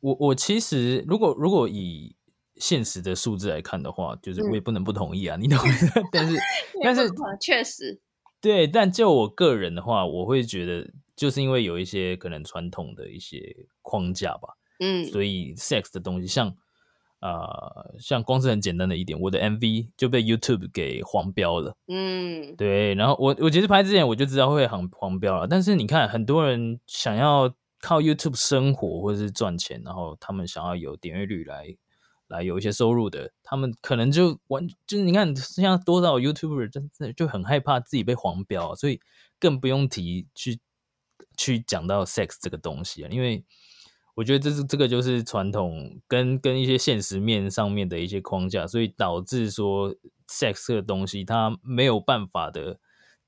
[0.00, 2.14] 我我其实如果如果以
[2.60, 5.58] 现实的数字来看的话，就是我也不能不同意啊，嗯、你懂？
[6.12, 6.38] 但是
[6.84, 8.00] 但是确实
[8.40, 16.54] 对，但就我个人的话，我会觉得就是因为有一些可能传统的一些框架吧，嗯，所以 sex 的东西像。
[17.22, 21.76] 呃，像光是很简单的一点，我的 MV 就被 YouTube 给黄标了。
[21.86, 22.94] 嗯，对。
[22.94, 31.66] 然后我我其实拍之前我就知道会很黄标了，但是你看，很多人想要靠 YouTube 生活或者是赚钱，然后他们想要有点阅率来
[32.30, 39.00] 来有一些收入的，他们可能就完就是你看，像多少 YouTuber 真的就很害怕自己被黄标，所以
[39.38, 40.58] 更不用提去
[41.36, 43.44] 去讲到 sex 这个东西啊，因为。
[44.16, 49.94] 我觉得这是这个就是传统跟跟一些现实面上面的一些框架，所以导致说
[50.28, 52.78] sex 这个东西它没有办法的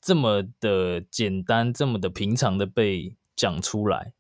[0.02, 4.12] 这么的简单，这么的平常的被讲出来。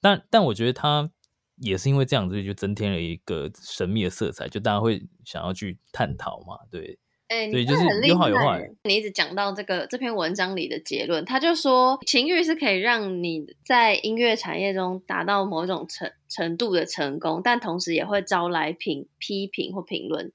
[0.00, 1.10] 但但我觉得它
[1.56, 6.98] 也是因为这样子，就增添了一个神秘的色彩，就大家会想要去探讨嘛，对。
[7.28, 8.70] 哎，对，就是有好有坏。
[8.84, 20.30] 你一直讲到这个这篇文章里的结论，他就说情欲是可以让你在音乐产业中达到某种程程度的成功，但同时也会招来评批评或评论。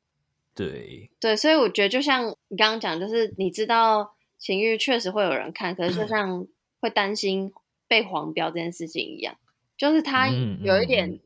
[0.54, 6.46] 对对，所以我觉得就像你刚刚讲，就是你知道情欲确实会有人看，可是就像
[6.82, 7.54] 会担心
[7.88, 9.38] 被黄标这件事情一样，
[9.82, 10.28] 就是他
[10.62, 11.20] 有一点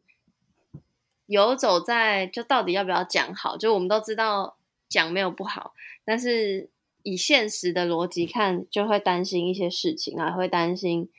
[1.26, 4.56] 游走在就到底要不要讲好，就我们都知道。
[4.88, 5.74] 讲没有不好，
[6.06, 6.70] 但是
[7.02, 11.10] 以现实的逻辑看，就会担心一些事情啊，会担心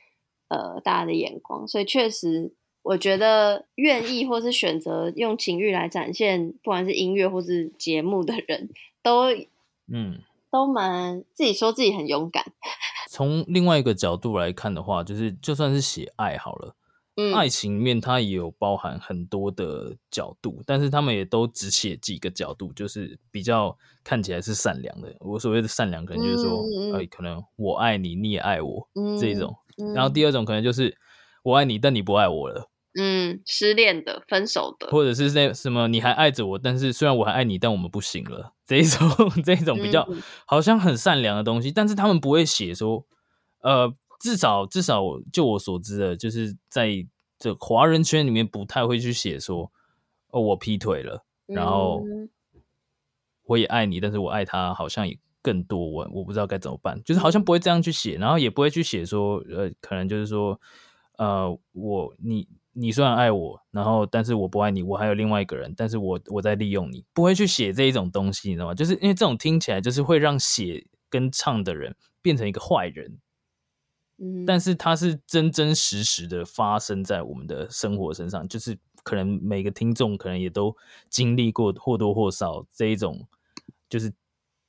[0.47, 8.69] 呃大家的眼光，所以确实，我觉得愿意或是选择用情欲来展现，不管是音乐或是节目的人，
[9.03, 9.33] 都
[9.91, 12.45] 嗯都蛮自己说自己很勇敢。
[13.11, 16.73] 从另外一个角度来看的话，就是就算是写爱好了。
[17.19, 25.11] 嗯、爱情面它也有包含很多的角度，但是他们也都只写几个角度，就是比较看起来是善良的。
[25.19, 29.55] 我所谓的善良，可能就是说，嗯、呃，可能我爱你，你也爱我、嗯、这种。
[29.95, 30.95] 然后第二种可能就是
[31.41, 32.69] 我爱你，但你不爱我了。
[32.99, 38.53] 嗯，失恋的、分手的，或者是那什么你还爱着我，但是虽然我还爱你，但我们不行了。
[38.63, 39.09] 这一种
[39.43, 40.07] 这一种比较
[40.45, 43.03] 好像很善良的东西，但是他们不会写说，
[43.63, 43.91] 呃。
[44.19, 45.01] 至少，至少
[45.31, 46.89] 就我所知的，就是在
[47.37, 49.71] 这华人圈里面不太会去写说，
[50.31, 52.03] 哦，我劈腿了，然后
[53.43, 60.59] 我也爱你，但是我爱他好像也更多，我我不知道该怎么办，就是好像不会这样去写，然后也不会去写说，呃，可能就是说，
[61.17, 68.73] 呃，我你你虽然爱我，然后但是我不爱你，我还有另外一个人，但是我我在利用你，不会去写这一种东西，你知道吗？
[68.73, 73.19] 就是因为这种听起来就是会让写跟唱的人变成一个坏人。
[74.47, 80.75] 但是它是真真实实的发生在我们的生活身上，就是可能每个听众可能也都
[81.07, 83.27] 经历过或多或少这一种，
[83.87, 84.11] 就是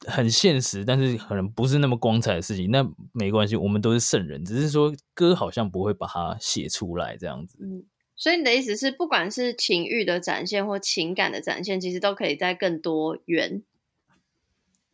[0.07, 2.71] 很现实，但是可能不是那么光彩的事情。
[2.71, 7.57] 那没关系，我们都是圣人，只是说歌好像不会把它写出来这样子。
[7.63, 7.85] 嗯，
[8.17, 13.63] 所以你的意思是，不管是情欲的展现或情感的展现，其实都可以在更多元。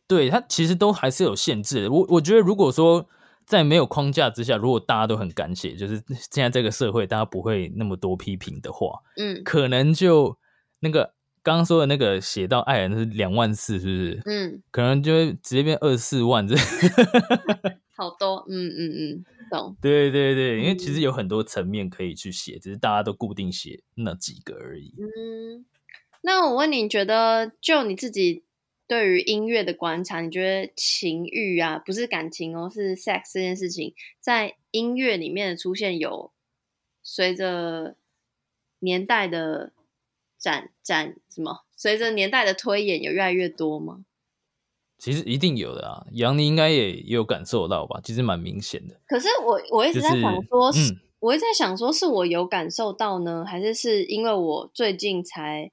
[0.07, 1.91] 对，它其实都还是有限制的。
[1.91, 3.09] 我我觉得如果说。
[3.45, 10.37] 在没有框架之下，如果大家都很敢写，就是现在这个社会大家不会那么多批评的话，嗯，可能就
[10.79, 14.21] 那个刚刚说的那个写到爱人是两万四，是不是？
[14.25, 16.55] 嗯，可能就会直接变二十四万这，
[17.95, 19.77] 好多，嗯嗯嗯，懂。
[19.79, 24.93] 对对对，因为其实有很多层面可以去写，只是大家都固定写那几个而已。
[24.97, 25.65] 嗯，
[26.21, 28.43] 那我问你，你觉得就你自己？
[28.87, 36.31] 对于音乐的观察，你觉得情欲啊，不是感情哦，是 sex 这件事情，在音乐里面的出现有
[37.01, 37.95] 随着
[38.79, 39.73] 年代的
[40.37, 41.65] 展展什么？
[41.75, 44.05] 随着年代的推演，有越来越多吗？
[44.99, 47.99] 其实一定有的啊，杨你应该也也有感受到吧？
[48.03, 49.01] 其实蛮明显的。
[49.07, 55.71] 可是我我一直在想说，就是嗯、我一直在想说，是我有感受到呢，还是是因为我最近才？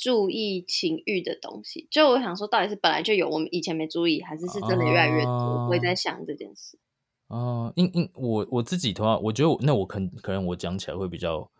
[0.00, 5.30] 注意情欲的东西，就我想说，到底是本来就有，我们以前没注意，还是是真的越来越多？
[5.30, 6.78] 啊、我也在想这件事。
[7.26, 11.50] 哦，因因我我自己的话，我觉得那我可能可能我讲起来会比较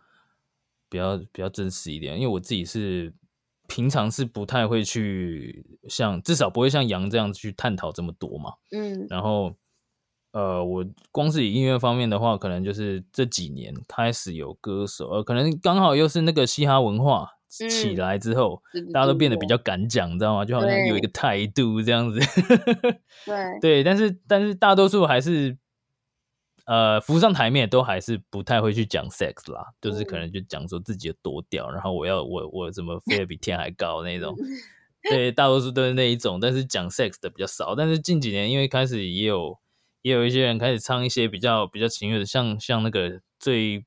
[0.88, 3.12] 比较比较真实一点，因为我自己是
[3.68, 8.54] 平常是不太会去像至少不会像杨这样子去探讨这么多嘛。
[8.70, 9.54] 嗯，然后
[10.32, 17.32] 呃，我光是以音乐方面的话，可能就是这几年开始有歌手，呃，可能刚好又是那个嘻哈文化。
[17.50, 20.44] 起来之后，嗯、大家都变得比较敢讲，你知道吗？
[20.44, 22.20] 就好像有一个态度这样子。
[23.26, 25.58] 对对，但是但是大多数还是
[26.66, 34.34] 呃浮上台面，都还是不太会去讲 sex 啦，嗯、就是可能就讲说自己有多屌，然后我要我我怎么飞 得比天还高那种。
[35.10, 37.74] 对，大多数都是那一种，但是讲 sex 的比较少。
[37.74, 39.58] 但是近几年，因为开始也有
[40.02, 43.84] 也有一些人开始唱一些比较比较情欲的，像像那个最。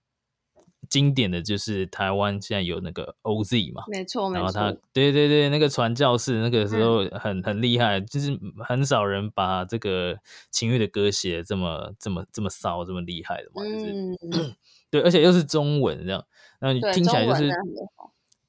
[0.90, 10.18] 经典的就是台湾现在有那个 OZ 嘛，没错，然后他对对对，那个传教士那个时候很很厉害，就是很少人把这个
[10.52, 14.54] 情欲的歌写得这么这么这么骚这么厉害的嘛，就是
[14.92, 16.24] 对，而且又是中文这样，
[16.60, 17.50] 那你听起来就是，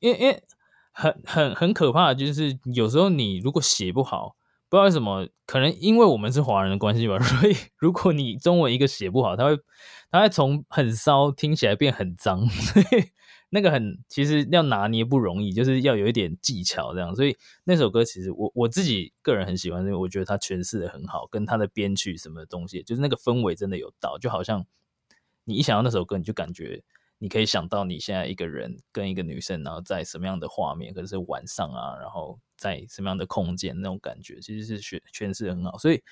[0.01, 0.43] 因为因为
[0.93, 4.37] 很很很可怕的就是有时候你如果写不好，
[4.69, 9.59] 不知道为什么，可能因为我们是华人的关系吧， 所以如果你中文一个写不好，他会
[10.11, 12.87] 他会从很骚听起来变很脏， 所以
[13.51, 17.15] 那个很其实要拿捏不容易，就是要有一点技巧这样。
[17.15, 24.67] 所以那首歌其实我我自己个人很喜欢，因为我觉得他诠释的很好，跟他的编曲什么东西，就是那个氛围真的有到，就好像
[25.45, 26.83] 你一想到那首歌，你就感觉。
[27.19, 35.77] 你可以想到你现在一个人跟一个女生，然后在什么样的画面，可能是晚上啊，然后在什么样的空间，那种感觉其实是诠诠释很好。
[35.77, 36.03] 所以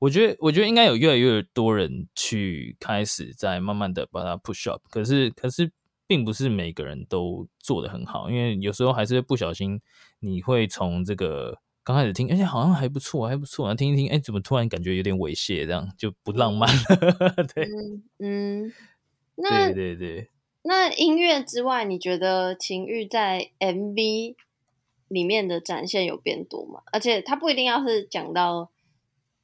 [0.00, 4.82] 我觉得，我觉得应该有越来越多人去开始在慢慢的把它 push up。
[4.90, 5.70] 可是，可是
[6.06, 9.80] 并不是每个人都做的很好，因为有时候还是不小心，
[10.18, 17.44] 你会从这个刚开始听，而且好像还不错，还不错，然后听一听，哎，怎么突然感觉有点猥亵，这样就不浪漫了。
[17.54, 17.68] 对，
[18.18, 18.72] 嗯，
[19.36, 20.28] 那对对对。
[20.66, 24.34] 那音乐之外，你觉得情欲在 MV
[25.08, 26.82] 里面的展现有变多嘛？
[26.92, 28.70] 而且他不一定要是讲到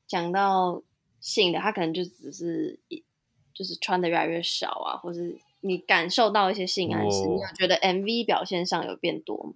[0.06, 0.82] 讲到
[1.20, 2.78] 性的，他可能就只是
[3.54, 9.54] 就是穿的越来越少啊，或是你感受到一些性暗示，你有觉得 MV 表现上有变多吗？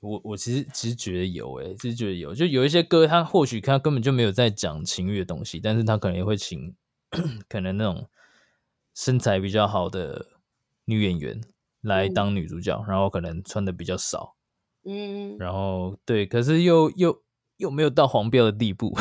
[0.00, 6.74] 我我其实其实觉得有诶、欸，其实觉得有，就有一些歌，他或许他根本就没有在讲情欲的东西，但是他可能也会请
[7.48, 8.08] 可能那种
[8.94, 10.26] 身材比较好的。
[10.90, 11.38] 女演员
[11.82, 14.36] 来当女主角，嗯、然后可能穿的比较少，
[14.88, 17.22] 嗯，然后对，可是又又
[17.58, 18.96] 又没有到黄标的地步，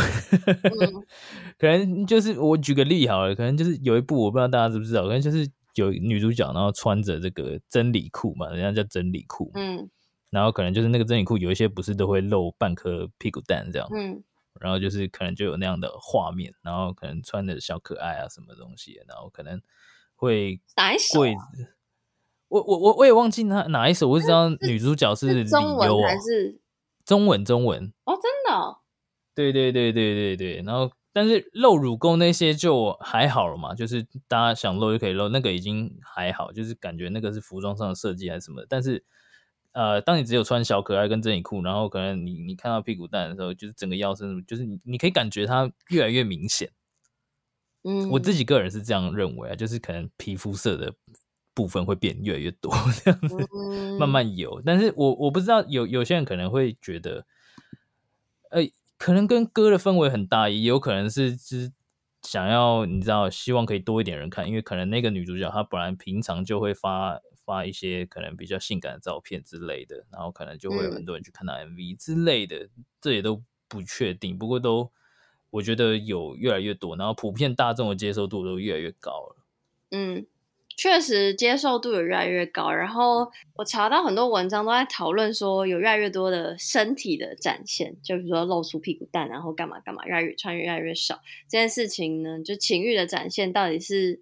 [0.64, 1.06] 嗯、
[1.58, 9.90] 可能就是我举个例好了，可能就是有一部我不知道大家知不知道，可能就是有女主角，然后穿着这个真理裤嘛，人家叫真理裤，嗯，
[10.30, 14.22] 然后可能就是那个真理裤有一些不是都会露半颗屁股蛋这样，嗯，
[14.60, 19.62] 然后就是可能就有那样的画面，然后可能穿的小可爱啊什么东西，然后可能
[20.16, 20.60] 会
[21.14, 21.36] 跪。
[22.50, 26.60] 我我我我也忘记哪哪一首，我只知道女主角是李优、啊、中文还是？
[27.06, 27.93] 中文中文。
[28.06, 28.80] 哦，真的、哦，
[29.36, 39.04] 对对对对对对，然后但是露乳沟那些就还好了嘛，就是大家想露就可以露，那个已经还好，就是感觉那个是服装上的设计还是什么，但是
[39.74, 46.72] 呃，当你只有穿小可爱跟真理裤，然后可能你你看到屁股蛋的时候，就是整个腰身，就是你你可以感觉它越来越明显，
[47.84, 50.93] 嗯，我自己个人是这样认为啊，就是可能皮肤色的。
[51.58, 52.72] 部分会变越来越多，
[53.03, 53.36] 这样子
[53.97, 57.26] 慢慢有，但是我我不知道有有些人可能会觉得，
[58.51, 58.62] 呃，
[58.99, 61.72] 可能跟歌的氛围很大，也有可能是是
[62.22, 72.70] 想要你知道，希望可以多一点人看，因为可能那个女主角她本来平常就会发发一些可能比较性感的照片之类的，然后可能就会有很多人去看她 MV 之类的，
[73.01, 74.91] 这也都不确定，不过都
[75.49, 79.36] 我觉得有越来越多，然后普遍大众的接受度都越来越高了，
[79.89, 80.28] 嗯。
[80.78, 91.19] 确实接受度有越来越高，然后我查到很多文章都在讨论说，有越来越多的身体的展现，就比如说露出屁股蛋，然后干嘛干嘛，越来越穿越来越少
[91.49, 94.21] 这件事情呢，就情欲的展现到底是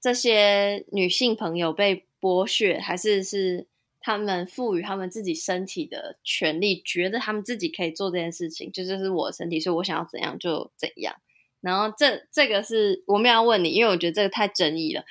[0.00, 3.66] 这些女性朋友被剥削，还是是
[4.00, 11.16] 他们赋予他们自己身体的权利，觉得他们自己可以做这件事情，就这是我的身体，所以我想要怎样就怎样。
[11.60, 15.04] 然后这这个是我们要问你，因为我觉得这个太争议了。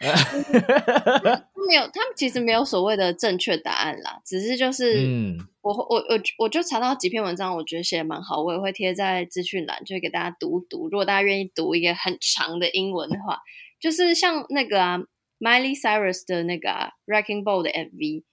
[1.66, 10.88] 没有，他们其实没有所谓的正确答案啦，只是就是，嗯，我我我我就查到几篇文章，我觉得写的蛮好，我也会贴在资讯栏，就会给大家读读。
[10.90, 13.40] 如果大家愿意读一个很长的英文的话，
[13.80, 14.98] 就是像那个啊
[15.40, 18.24] ，Miley Cyrus 的那个啊，Wrecking Ball 的 MV，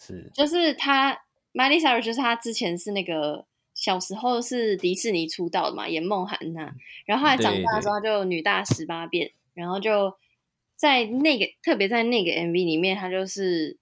[0.00, 1.20] 是，就是他
[1.52, 3.46] Miley Cyrus 就是他之前是那个。
[3.74, 6.72] 小时候是迪士尼出道的嘛，演梦涵娜，
[7.06, 10.16] 然后后来长大之后就女大十八变，然后就
[10.76, 13.76] 在那个特别在那个 MV 里面，她就是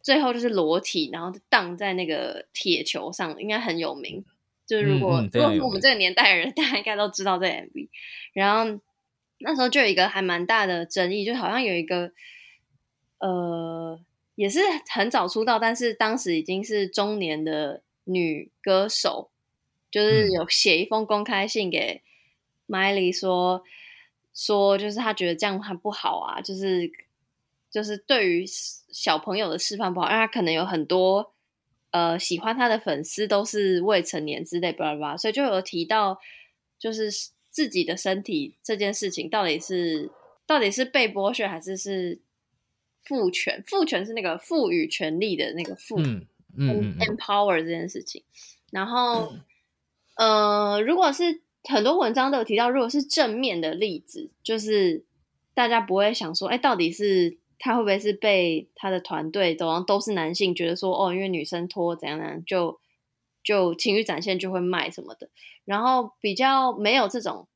[0.00, 4.24] 最后就是裸体，然后荡在那个铁球上，应该很有名。
[4.64, 7.88] 就是如果、嗯嗯、如果是我们这个年代的人，大家应该都知道这 MV。
[8.32, 8.80] 然后
[9.38, 12.12] 那时候就有一个还蛮大的争议，就好像有一个
[13.18, 14.00] 呃
[14.36, 17.82] 也是很早出道，但是当时已经是中年的。
[18.04, 19.30] 女歌手
[19.90, 22.02] 就是有写一封公开信给
[22.66, 23.62] Miley 说，
[24.34, 26.90] 说就是她觉得这样很不好啊，就是
[27.70, 31.32] 就是对于小朋友的示范不好，因为她可能有很多
[31.90, 36.18] 呃喜欢他的粉丝都是未成年之类，巴拉巴拉，所以就有提到
[36.78, 37.10] 就是
[37.50, 40.10] 自己的身体这件事情到底是
[40.46, 42.18] 到底是被剥削还是是
[43.02, 43.62] 赋权？
[43.66, 46.00] 赋权是那个赋予权利的那个赋。
[46.00, 46.26] 嗯
[46.56, 48.22] 嗯，empower 这件事情，
[48.70, 49.32] 然后，
[50.16, 55.04] 呃，如果是很多文章都有提到，如果是正面的例子，就是
[55.54, 62.80] 大家不会想说，哎，到底是他会不会是被他的团队都都是男性觉得说，哦，因为女生拖怎样怎样，就
[63.42, 65.30] 就情欲展现就会卖什么的。
[65.64, 67.46] 然后比较没有这种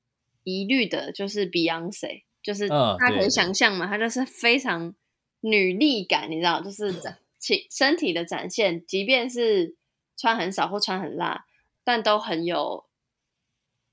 [0.44, 4.94] 疑虑的，就是 Beyonce，就是大家可以想象嘛，她、哦、就是非常
[5.40, 6.94] 女力感，你知道，就是
[7.47, 9.76] 其身体的展现，即便是
[10.16, 11.47] 穿很少或穿很辣，
[11.84, 12.86] 但都很有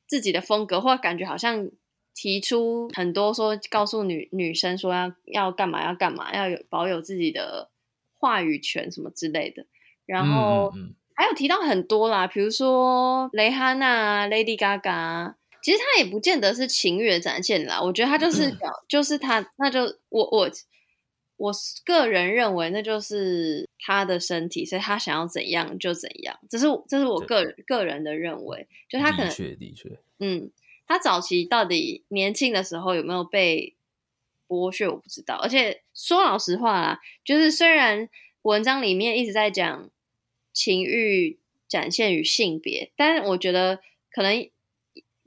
[0.08, 1.70] 自己的风格，或感觉好像。
[2.16, 7.72] 提出很多说，告诉女女生说要要干嘛要干嘛，要有保有自己的
[8.20, 9.66] 话语权什么之类的。
[10.06, 10.72] 然后
[11.16, 15.34] 还有提到很多啦，比如说蕾哈娜、Lady Gaga，
[15.64, 17.82] 其实她也不见得是情欲的展现啦。
[17.82, 20.48] 我觉得她就是 表，就是她，那就我我
[21.44, 21.52] 我
[21.84, 26.40] 个人认为，那就是他的身体，所以他想要怎样就怎样。
[26.50, 29.90] 这是这是我个人个人的认为，就他可能的确的确，
[30.20, 30.52] 嗯。
[30.86, 33.74] 他早期到底年轻的时候有没有被
[34.50, 35.36] 剥削，我不知道。
[35.42, 38.10] 而且说老实话啦，就是虽然
[38.42, 39.90] 文章里面一直在讲
[40.52, 41.40] 情欲
[41.70, 43.80] 展现与性别，但是我觉得
[44.12, 44.50] 可能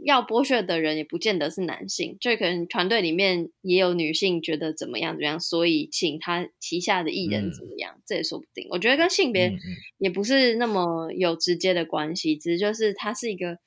[0.06, 8.68] 要剥削的人也不见得是男性，就可能团队里面也有女性觉得怎么样怎么样，所以请他旗下的艺人怎么样，嗯、这也说不定。
[8.70, 9.52] 我觉得跟性别
[9.98, 13.58] 也不是那么有直接的关系，只是就是它是一个。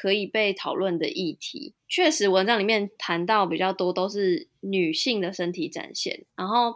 [0.00, 6.24] 可以被讨论的议题，确实文章里面谈到比较多都是女性的身体展现。
[6.36, 6.72] 然后，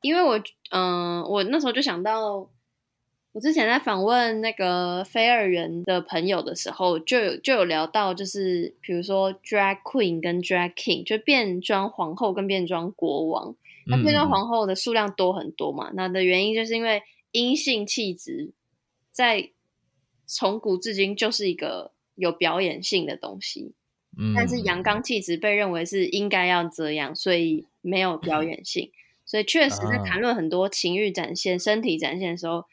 [0.00, 0.36] 因为我，
[0.70, 2.50] 嗯、呃，我那时候就想到，
[3.38, 13.54] 我之前在访问那个非二元的朋友的时候，就有就有聊到，就是比如说 drag queen 跟 drag king，就变装皇后跟变装国王。
[13.86, 15.90] 那变装皇后的数量多很多嘛？
[15.90, 18.50] 嗯、那的原因就是因为阴性气质
[19.12, 19.50] 在
[20.26, 21.92] 从古至今就是一个。
[22.16, 23.76] 有表演性的东西，
[24.18, 28.90] 嗯，但是阳刚气质被认为是应该要这样，所以没有表演性。
[29.24, 32.64] 所以确实在谈论很多情欲展现、啊、身体展现的时候，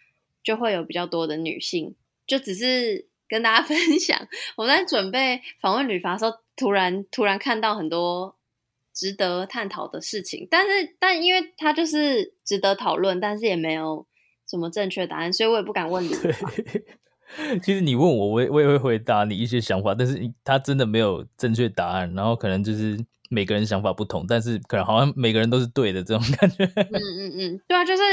[0.46, 1.96] 就会有比较多的女性。
[2.26, 8.36] 就只是跟大家 分享，我在准备访问旅法的时候，突然突然看到很多
[8.94, 10.48] 值得探讨的事情。
[10.50, 14.08] 但是，但因为它就是值得讨论，但是也没有
[14.50, 16.52] 什么正确答案，所以我也不敢问吕法。
[17.62, 22.98] 其实你问我，我也我也会回答你一些想法，但是他真的没有正确答案，然后可能就是
[23.30, 26.64] 每个人想法不同，但是可能好像每个人都是对的这种感觉。
[26.66, 28.04] 嗯嗯嗯，对啊，就是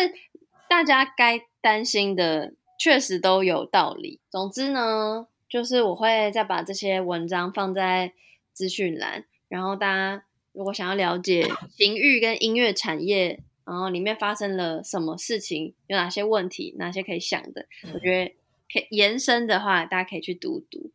[0.73, 4.21] 大家该担心的确实都有道理。
[4.31, 8.15] 总之呢，就是我会再把这些文章放在
[8.55, 11.47] 资讯栏，然后大家如果想要了解
[11.77, 18.35] 情欲跟音乐产业，然后里面发生了什么事情，有哪些问题，哪些可以想的，我觉得。
[18.73, 20.91] 可以延伸的话，大家可以去读读。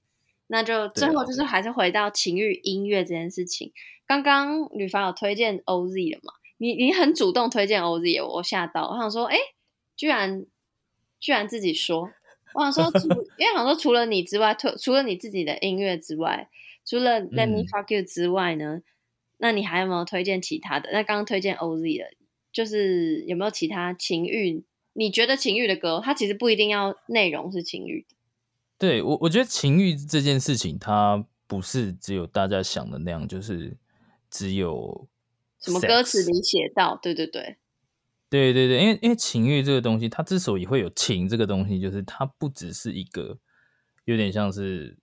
[0.47, 3.71] 那就最后就是还是回到情欲音乐这件事情。
[4.07, 6.33] 刚刚吕凡有推荐 OZ 了嘛？
[6.57, 9.41] 你你很主动推荐 OZ，我吓到，我想说，哎、欸，
[9.97, 10.45] 居然
[11.19, 12.09] 居然自己说，
[12.53, 12.91] 我想说，
[13.37, 16.49] 因为想说除了你之外，除除了你自己的音乐之外，
[16.85, 18.83] 除了 Let Me Fuck You 之外呢，嗯、
[19.39, 20.89] 那你还有没有推荐其他的？
[20.93, 22.05] 那刚刚推荐 OZ 的，
[22.53, 24.63] 就是有没有其他情欲？
[24.93, 28.15] 你觉得情欲的歌，它其实不一定要内容是情欲的。
[28.79, 33.77] 对，我，我觉得情欲这件事情，它不是只有大家想的那样，就是
[34.29, 35.07] 只有
[35.59, 37.57] 什么歌词里写到，对对对，
[38.29, 43.37] 对对对，因为因为情欲这个东西，它之所以会有情这个东西，就是它不只是一个
[44.05, 44.97] 有点像是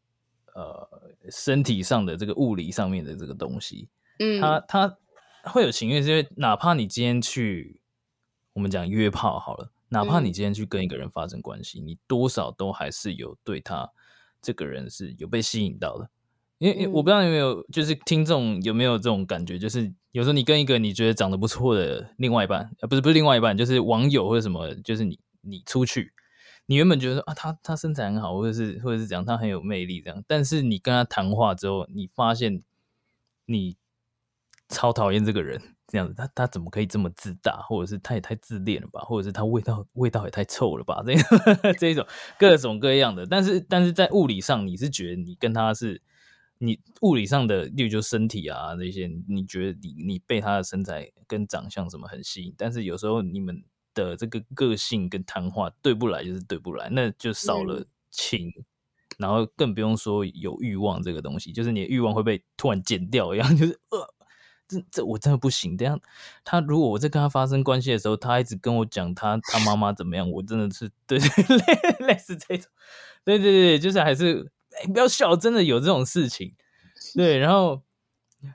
[0.55, 0.89] 呃
[1.31, 4.97] 身体上的这个物理上面的这个东西，嗯，它它
[5.51, 7.81] 会有情欲，是因为哪怕你今天去
[8.53, 9.71] 我们讲约炮好了。
[9.91, 13.89] 哪怕你今天去跟一个人发生关系，嗯、你多少都还是有对他
[14.43, 16.11] 这个人是有被吸引到的。
[16.73, 26.13] 因为我不知道有没有，就是听众有没有这种感觉，就是有时候你跟一个你觉得长得不错的另外一半，呃，不是不是另外一半，就是网友或者什么，就是你你出去，
[26.67, 32.63] 你原本觉得说啊，他他身材很好，或者是或者是讲他很有魅力这样，但是你跟他谈话之后，你发现
[33.47, 33.77] 你
[34.69, 35.61] 超讨厌这个人。
[35.87, 41.05] 这样子，他他怎么可以这么自大，或者是他也太自恋了吧，或者是他味道味道也太臭了吧？
[41.05, 42.05] 这 这一种
[42.39, 46.01] 各种各样的，但是但是在物理上，你是觉得你跟他是
[46.59, 58.65] 你物理上的，例如就身体啊那些，你觉得你你被他的身材跟长相什么很吸引，但是有时候你们的这个个性跟谈话对不来，就是对不来，那就少了情，嗯、
[59.19, 64.15] 然后更不用说有欲望这个东西，就是你的欲望会被突然减掉一样， 就是呃。
[64.67, 65.77] 这这我真的不行。
[65.77, 66.01] 这样
[66.43, 71.29] 他如果我在跟他发生关系的时候，他一直跟我讲他他妈妈怎么样，我真的是 对对
[71.59, 72.73] 类类似这种，
[73.27, 74.51] 对对对，就是还是
[74.81, 76.55] 哎不要笑，真的有这种事情。
[77.15, 77.83] 对，然后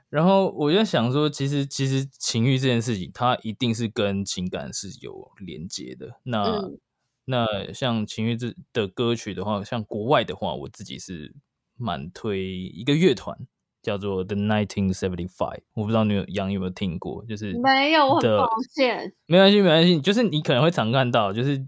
[0.08, 6.20] 然后我就想说，其实其实情欲这件事情，它一定是跟情感是有连接的。
[6.24, 6.78] 那、嗯、
[7.24, 11.34] 那像情欲这的歌曲的话，像国外的话，我自己是
[11.76, 13.38] 蛮推一个乐团，
[13.82, 15.62] 叫做 The Nineteen Seventy Five。
[15.74, 19.14] 我不知道你有杨有没有听过，就是没有，我很抱歉。
[19.26, 21.66] 没关系，没关系，就是你可能会常看到，就是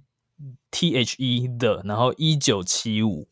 [0.70, 3.28] T H E The，然后一九七五。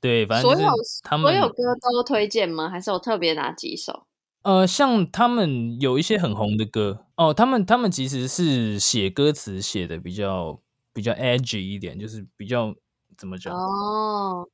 [0.00, 0.68] 对，反正所有
[1.02, 2.68] 他们所有歌都推荐吗？
[2.68, 4.06] 还是有特别哪几首？
[4.42, 10.58] 呃，像他们有一些很红的歌哦，他们他们其实是写歌词写的比较
[10.94, 12.74] 比较 edgy 一点，就是比较
[13.18, 14.48] 怎么讲哦，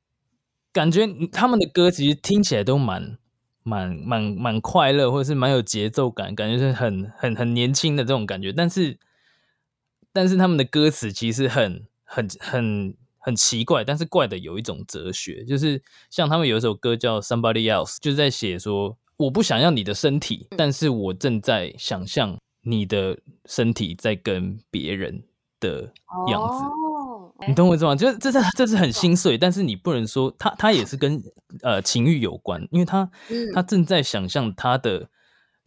[0.73, 3.17] 感觉他们的歌其实听起来都蛮
[3.63, 8.51] 蛮蛮蛮快乐，或者是蛮有节奏感，感觉是很很很年轻的这种感觉。
[8.51, 8.99] 但是
[10.11, 12.93] 但是他们的歌词其实很很很
[13.27, 18.97] 很奇怪，但是怪的有一种哲学，就是像他们有一首歌叫 Somebody Else，就是在写说。
[19.17, 25.23] 我不想要你的身体，但是我正在想象你的身体在跟别人
[25.59, 25.91] 的
[26.29, 26.63] 样子。
[26.63, 27.95] 哦，你懂我意思吗？
[27.95, 31.19] 就是这是这是很心碎，但是你不能说他他也是跟
[31.63, 33.09] 呃情欲有关，因为他
[33.55, 35.09] 他 正在想象他的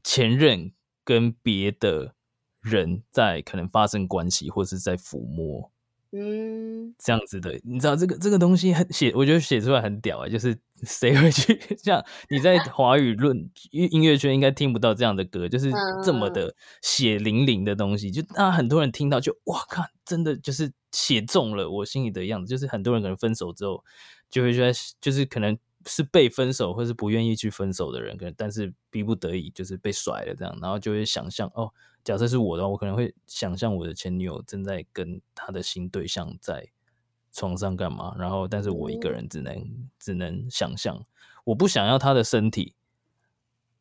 [0.05, 0.71] 前任
[1.05, 2.15] 跟别的
[2.61, 5.73] 人在可能发生关系，或是在抚摸。
[6.13, 10.29] 嗯，这样子的，你知道这个这个东西很写，我觉得写出来很屌啊！
[10.29, 15.71] 就是 谁会去 像你在 华语论音乐圈应该听不到这样的歌，就是
[16.05, 22.51] 这么的血淋淋的东西，就啊很多人听到就哇靠，真的就是写中了我心里的样子。
[22.51, 23.85] 就是很多人可能分手之后
[24.29, 25.57] 就会觉得，就是可能
[25.87, 31.73] 是被分手或是不愿意去分手的人，可能但是逼不得已就是被甩了这样，然后就会想象哦。
[32.03, 36.67] 假设是我的话，我可能会想象我的前女友正在跟他的新对象在
[37.33, 41.05] 床上干嘛，然后但是我一个人只能、嗯、只能想象，
[41.45, 42.75] 我不想要他的身体，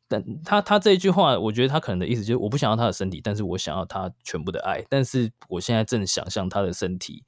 [0.06, 7.24] 但他他这一句话，我觉得他可能的意思就是我不想要他的身体，但是我想要他全部的爱，但是我现在正想象他的身体，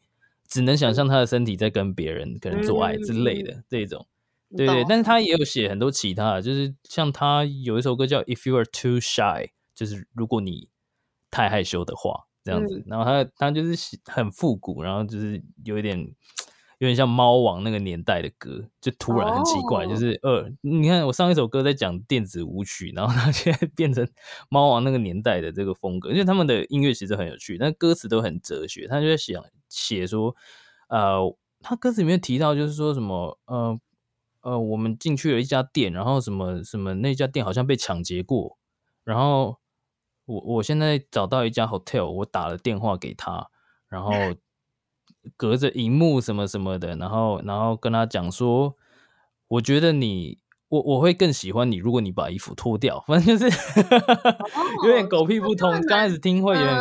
[0.46, 4.06] 只能想象他的身体在跟别人可能做爱之类的、嗯、这种，
[4.56, 10.68] 对对，但是他也有写很多其他的，就是像他有一首歌叫 If You Are Too Shy，就是如果你
[11.30, 15.98] 太害羞的话，这样子，嗯、然后他他就是很复古，然后就是有一点
[16.78, 24.06] 有点像猫王那个年代的歌，就突然很奇怪，哦、就是呃，你看我上一首歌在讲电子舞曲，然后他 现在变成
[24.50, 28.88] 猫王那个年代的这个风格，因为他们的音乐其实很有趣，但歌词都很哲学。
[28.88, 30.34] 他就在想写说，
[30.88, 31.20] 呃，
[31.60, 33.78] 他歌词里面提到就是说什么，呃
[34.42, 38.58] 呃，我们进去了一家店，然后什么什么那家店好像被抢劫过，
[39.02, 39.58] 然后。
[40.24, 43.50] 我我现在找到一家 hotel，我打了电话给他，
[43.88, 44.12] 然后
[45.36, 48.76] 隔着荧幕什么什么的，然后然后跟他讲说，
[49.48, 50.38] 我觉得你
[50.68, 53.58] 我我会更喜欢你，如果你把衣服脱掉，反正就是
[54.86, 55.72] 有点狗屁不通。
[55.88, 56.76] 刚开始听会有点，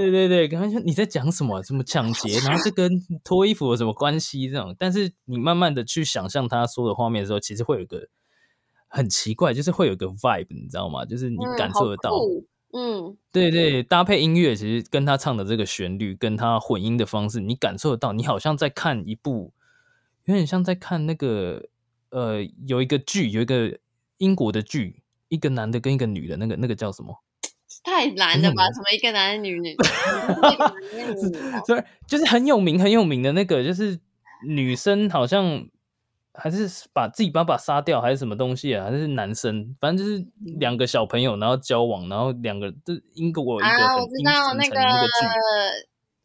[0.00, 1.62] 对对对，刚才说你在讲什么？
[1.62, 2.38] 什么抢劫？
[2.44, 4.48] 然后这跟脱衣服有什么关系？
[4.48, 8.08] 这种，但是你慢慢的去想象他说的画面的时候，其实会有个。
[8.86, 11.04] 很奇怪，就是会有个 vibe，你知道吗？
[11.04, 12.12] 就是你感受得到，
[12.72, 19.52] 嗯，嗯对对，搭配音乐，其实跟他唱的这个旋律，跟他混音的方式，你感受得到，你好像在看一部，
[20.26, 21.66] 有点像在看那个，
[22.10, 23.76] 呃，有一个剧，有一个
[24.18, 27.23] 英国的剧，一个男的跟一个女的，那个那个叫什么？
[27.84, 28.64] 太难了吧？
[28.72, 29.76] 什么一个男的女女？
[31.66, 34.00] 是，就是很有名很有名的那个，就是
[34.46, 35.68] 女生好像。
[36.36, 38.86] 还是把自己爸爸杀掉，还是什么东西啊？
[38.86, 40.26] 还是男生，反正就是
[40.58, 44.76] 两个小朋友，然后交往，然后两个这英国一个啊，我知道那个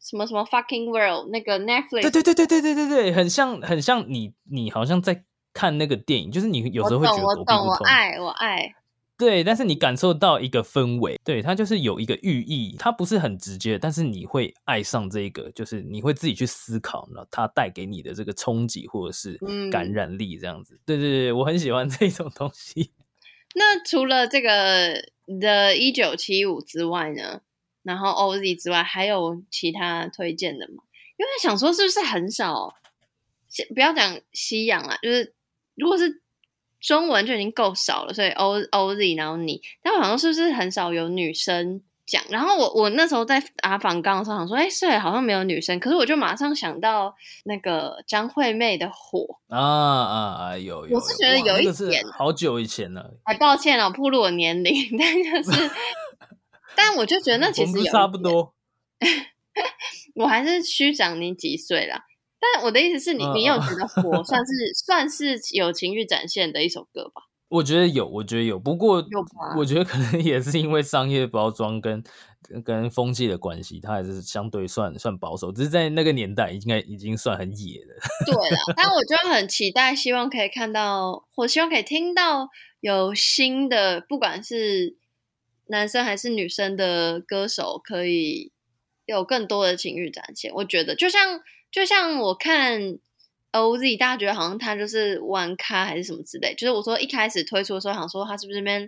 [0.01, 8.74] 什么什么 fucking world 那个 Netflix，对对对对对对对对，很像很像你你好像在看那个电影，就是你有时候会觉得我懂，我懂，我爱我爱。
[9.20, 19.38] 对，但是你感受到一个氛围，对，它就是有一个寓意，它不是很直接，但是你会爱上这个，就是你会自己去思考，然后它带给你的这个冲击或者是
[19.70, 20.76] 感染力，这样子。
[20.76, 22.93] 嗯、对对对，我很喜欢 这种东西。
[23.55, 25.03] 那除了这个
[25.41, 27.41] 的一九七五之外呢，
[27.84, 30.84] 然后 OZ 之外，还有其他推荐的吗？
[31.17, 32.74] 因为想说是不是很少，
[33.76, 35.36] 不要讲西洋啊，就是
[35.76, 36.22] 如果是。
[36.82, 42.23] 中文就已经够少了，所以 O O Z 然后你，但我好像是不是很少有女生讲？
[42.30, 47.13] 然后我我那时候在阿访刚的时候想说，哎，是好像没有女生，可是我就马上想到
[47.43, 50.15] 那个张惠妹的火啊啊
[50.45, 50.57] 啊！
[50.57, 55.71] 有有，我是觉得有一点好久以前了，哎，抱歉了，暴露我年龄， 但就是，
[56.75, 58.53] 但我就觉得那其实有差不多，
[60.15, 62.05] 我还是虚长你几岁啦。
[62.40, 64.54] 但我的意思是你，你有觉得《火》算是
[64.86, 67.24] 算是有情欲展现的一首歌吧？
[67.50, 69.04] 我觉得有，我觉得有，不过
[69.58, 72.04] 我觉得可能也是因为商业包装跟
[72.64, 77.96] 跟风气的关系，它还是相对算算保守，只是在那个年代应该已经算很野了。
[78.26, 82.50] 对了，但我就很期待，希望可以看到，我希望可以听到
[82.82, 84.96] 有新的，不管是
[85.66, 88.52] 男生还是女生的歌手，可以
[89.08, 90.54] 有更多的情欲展现。
[90.54, 92.99] 我觉得，就像就像我看。
[93.51, 98.88] OZ，大家觉得好像他就是玩咖还是什么之类，就是我说一开始推出的时候，想说他是不是这边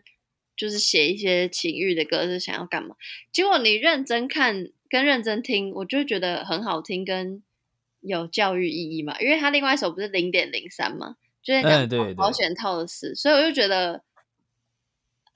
[0.56, 2.96] 就是写一些情欲的歌，是想要干嘛？
[3.32, 7.42] 结果你认真看跟认真听，我就觉得很好听跟
[8.02, 9.20] 有教育意义嘛。
[9.20, 14.04] 因为他另外一首不是零点零三嘛，就是讲保险套的事，所以我就觉得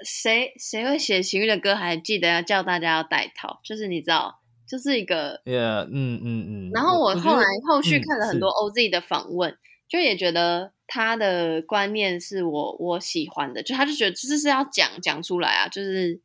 [0.02, 4.40] 谁谁会写情欲的歌，还记得要叫大家要戴套，就是你知道。
[4.68, 6.72] 就是一个，yeah, 嗯嗯嗯。
[6.74, 9.58] 然后我后来后续看了很多 OZ 的访问，嗯、
[9.88, 16.20] 就也觉得他的观念是我我喜欢的，就他就觉得这是要讲讲出来啊，就是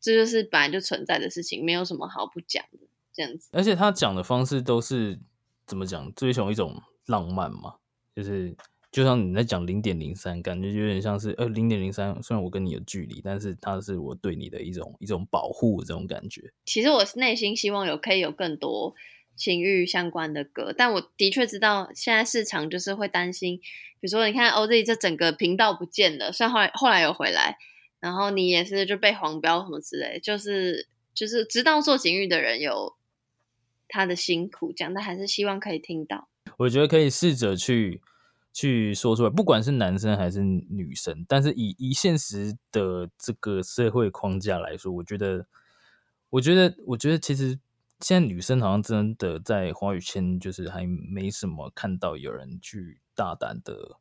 [0.00, 2.78] 这就是本来就存在的事情，没有什么好不讲的
[3.12, 3.48] 这样子。
[3.52, 5.18] 而且他讲的方式都是
[5.66, 7.76] 怎么讲，追求一种浪漫嘛，
[8.14, 8.56] 就是。
[8.98, 16.52] 就像你在讲零点零三，感觉就有点像是呃零点零三，虽然我跟你有距离，但是它是我对你的一种一种保护这种感觉。
[16.64, 18.96] 其实我内心希望有可以有更多
[19.36, 23.58] 情欲相关的歌，但我的确知道现在市场就是会担心，
[24.00, 27.56] 比如说你看 OZ 这整个频道不见了，虽然后来后来有回来，
[28.00, 32.96] 然后你也是就被黄标什么之类，就是就是知道做情欲的人有
[33.86, 36.28] 他的辛苦，讲但还是希望可以听到。
[36.56, 38.00] 我觉得可以试着去。
[38.58, 45.46] 去说出来，不管是男生还是女生，但是以以现实的这个社会框架来说，我觉得，
[46.28, 47.56] 我觉得，我觉得，其实
[48.00, 53.96] 现在女生好像真的在华语圈，就是还没什么看到有人去大胆的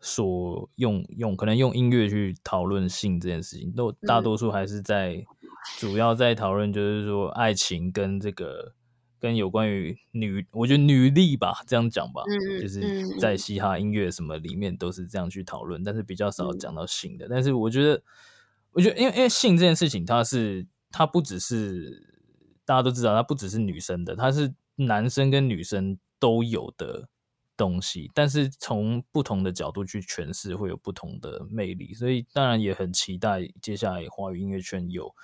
[0.00, 5.24] 说用用，可能用音乐去讨论性这件事情，都大多数还是在
[5.78, 8.74] 主要在讨论，就是说爱情跟这个。
[9.24, 17.26] 跟有关于女，我觉得女力吧，这样讲吧，嗯，就是在嘻哈音乐什么里面都是这样去讨论，但是比较少讲到性的。
[17.30, 18.02] 但是我觉得，
[18.72, 22.06] 我觉得，因为因为性这件事情，它是它不只是
[22.66, 27.08] 大家都知道，它不只是女生的，它是男生跟女生都有的
[27.56, 31.94] 东西，但是从不同的角度去诠释，会有不同的魅力。
[31.94, 35.14] 所以当然也很期待接下来华语音乐圈有。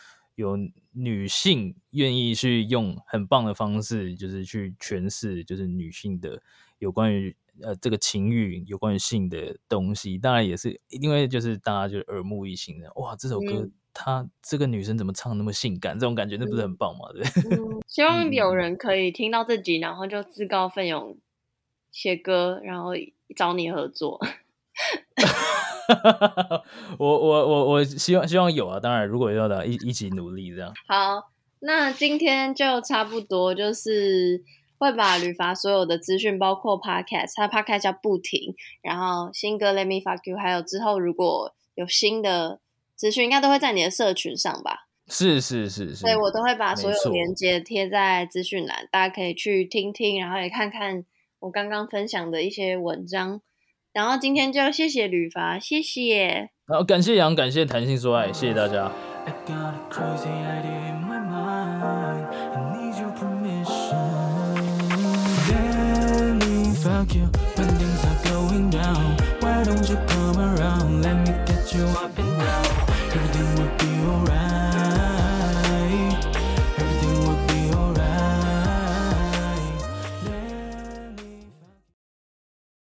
[0.41, 0.59] 有
[0.93, 6.43] 女性愿意去用很棒的方式，就是去诠释，就是女性的
[6.78, 10.18] 有关于呃这个情欲、有关于性的东西。
[10.18, 15.99] 当然也是因为就是大家就耳目一新的，哇，这首歌她、嗯、这个女生怎么唱那么性感？
[15.99, 17.11] 这种感觉那不是很棒吗？
[17.12, 17.22] 对、
[17.57, 21.18] 嗯，希望有人可以听到这集，然后就自告奋勇
[21.93, 22.93] 写歌，然后
[23.36, 24.18] 找你合作。
[26.99, 30.72] 我我我我希望希望有啊，当然如果要的一一起努力这样。
[30.86, 31.30] 好，
[31.61, 34.43] 那今天就差不多，就是
[34.78, 42.61] 会把旅法所有的资讯，包括 podcast，他 podcast 叫不停，然后新歌 Let Me Fuck You，还有之后如果有新的
[42.95, 44.86] 资讯，应该都会在你的社群上吧？
[45.09, 51.05] 是是是是，所以我都会把所有连接贴在资讯栏，大家可以去听听，然后也看看
[51.41, 53.41] 我刚刚分享的一些文章。
[53.93, 56.51] 然后今天就谢谢旅伐，谢谢。
[56.66, 58.91] 好，感谢杨，感谢谈性说爱，谢谢大家。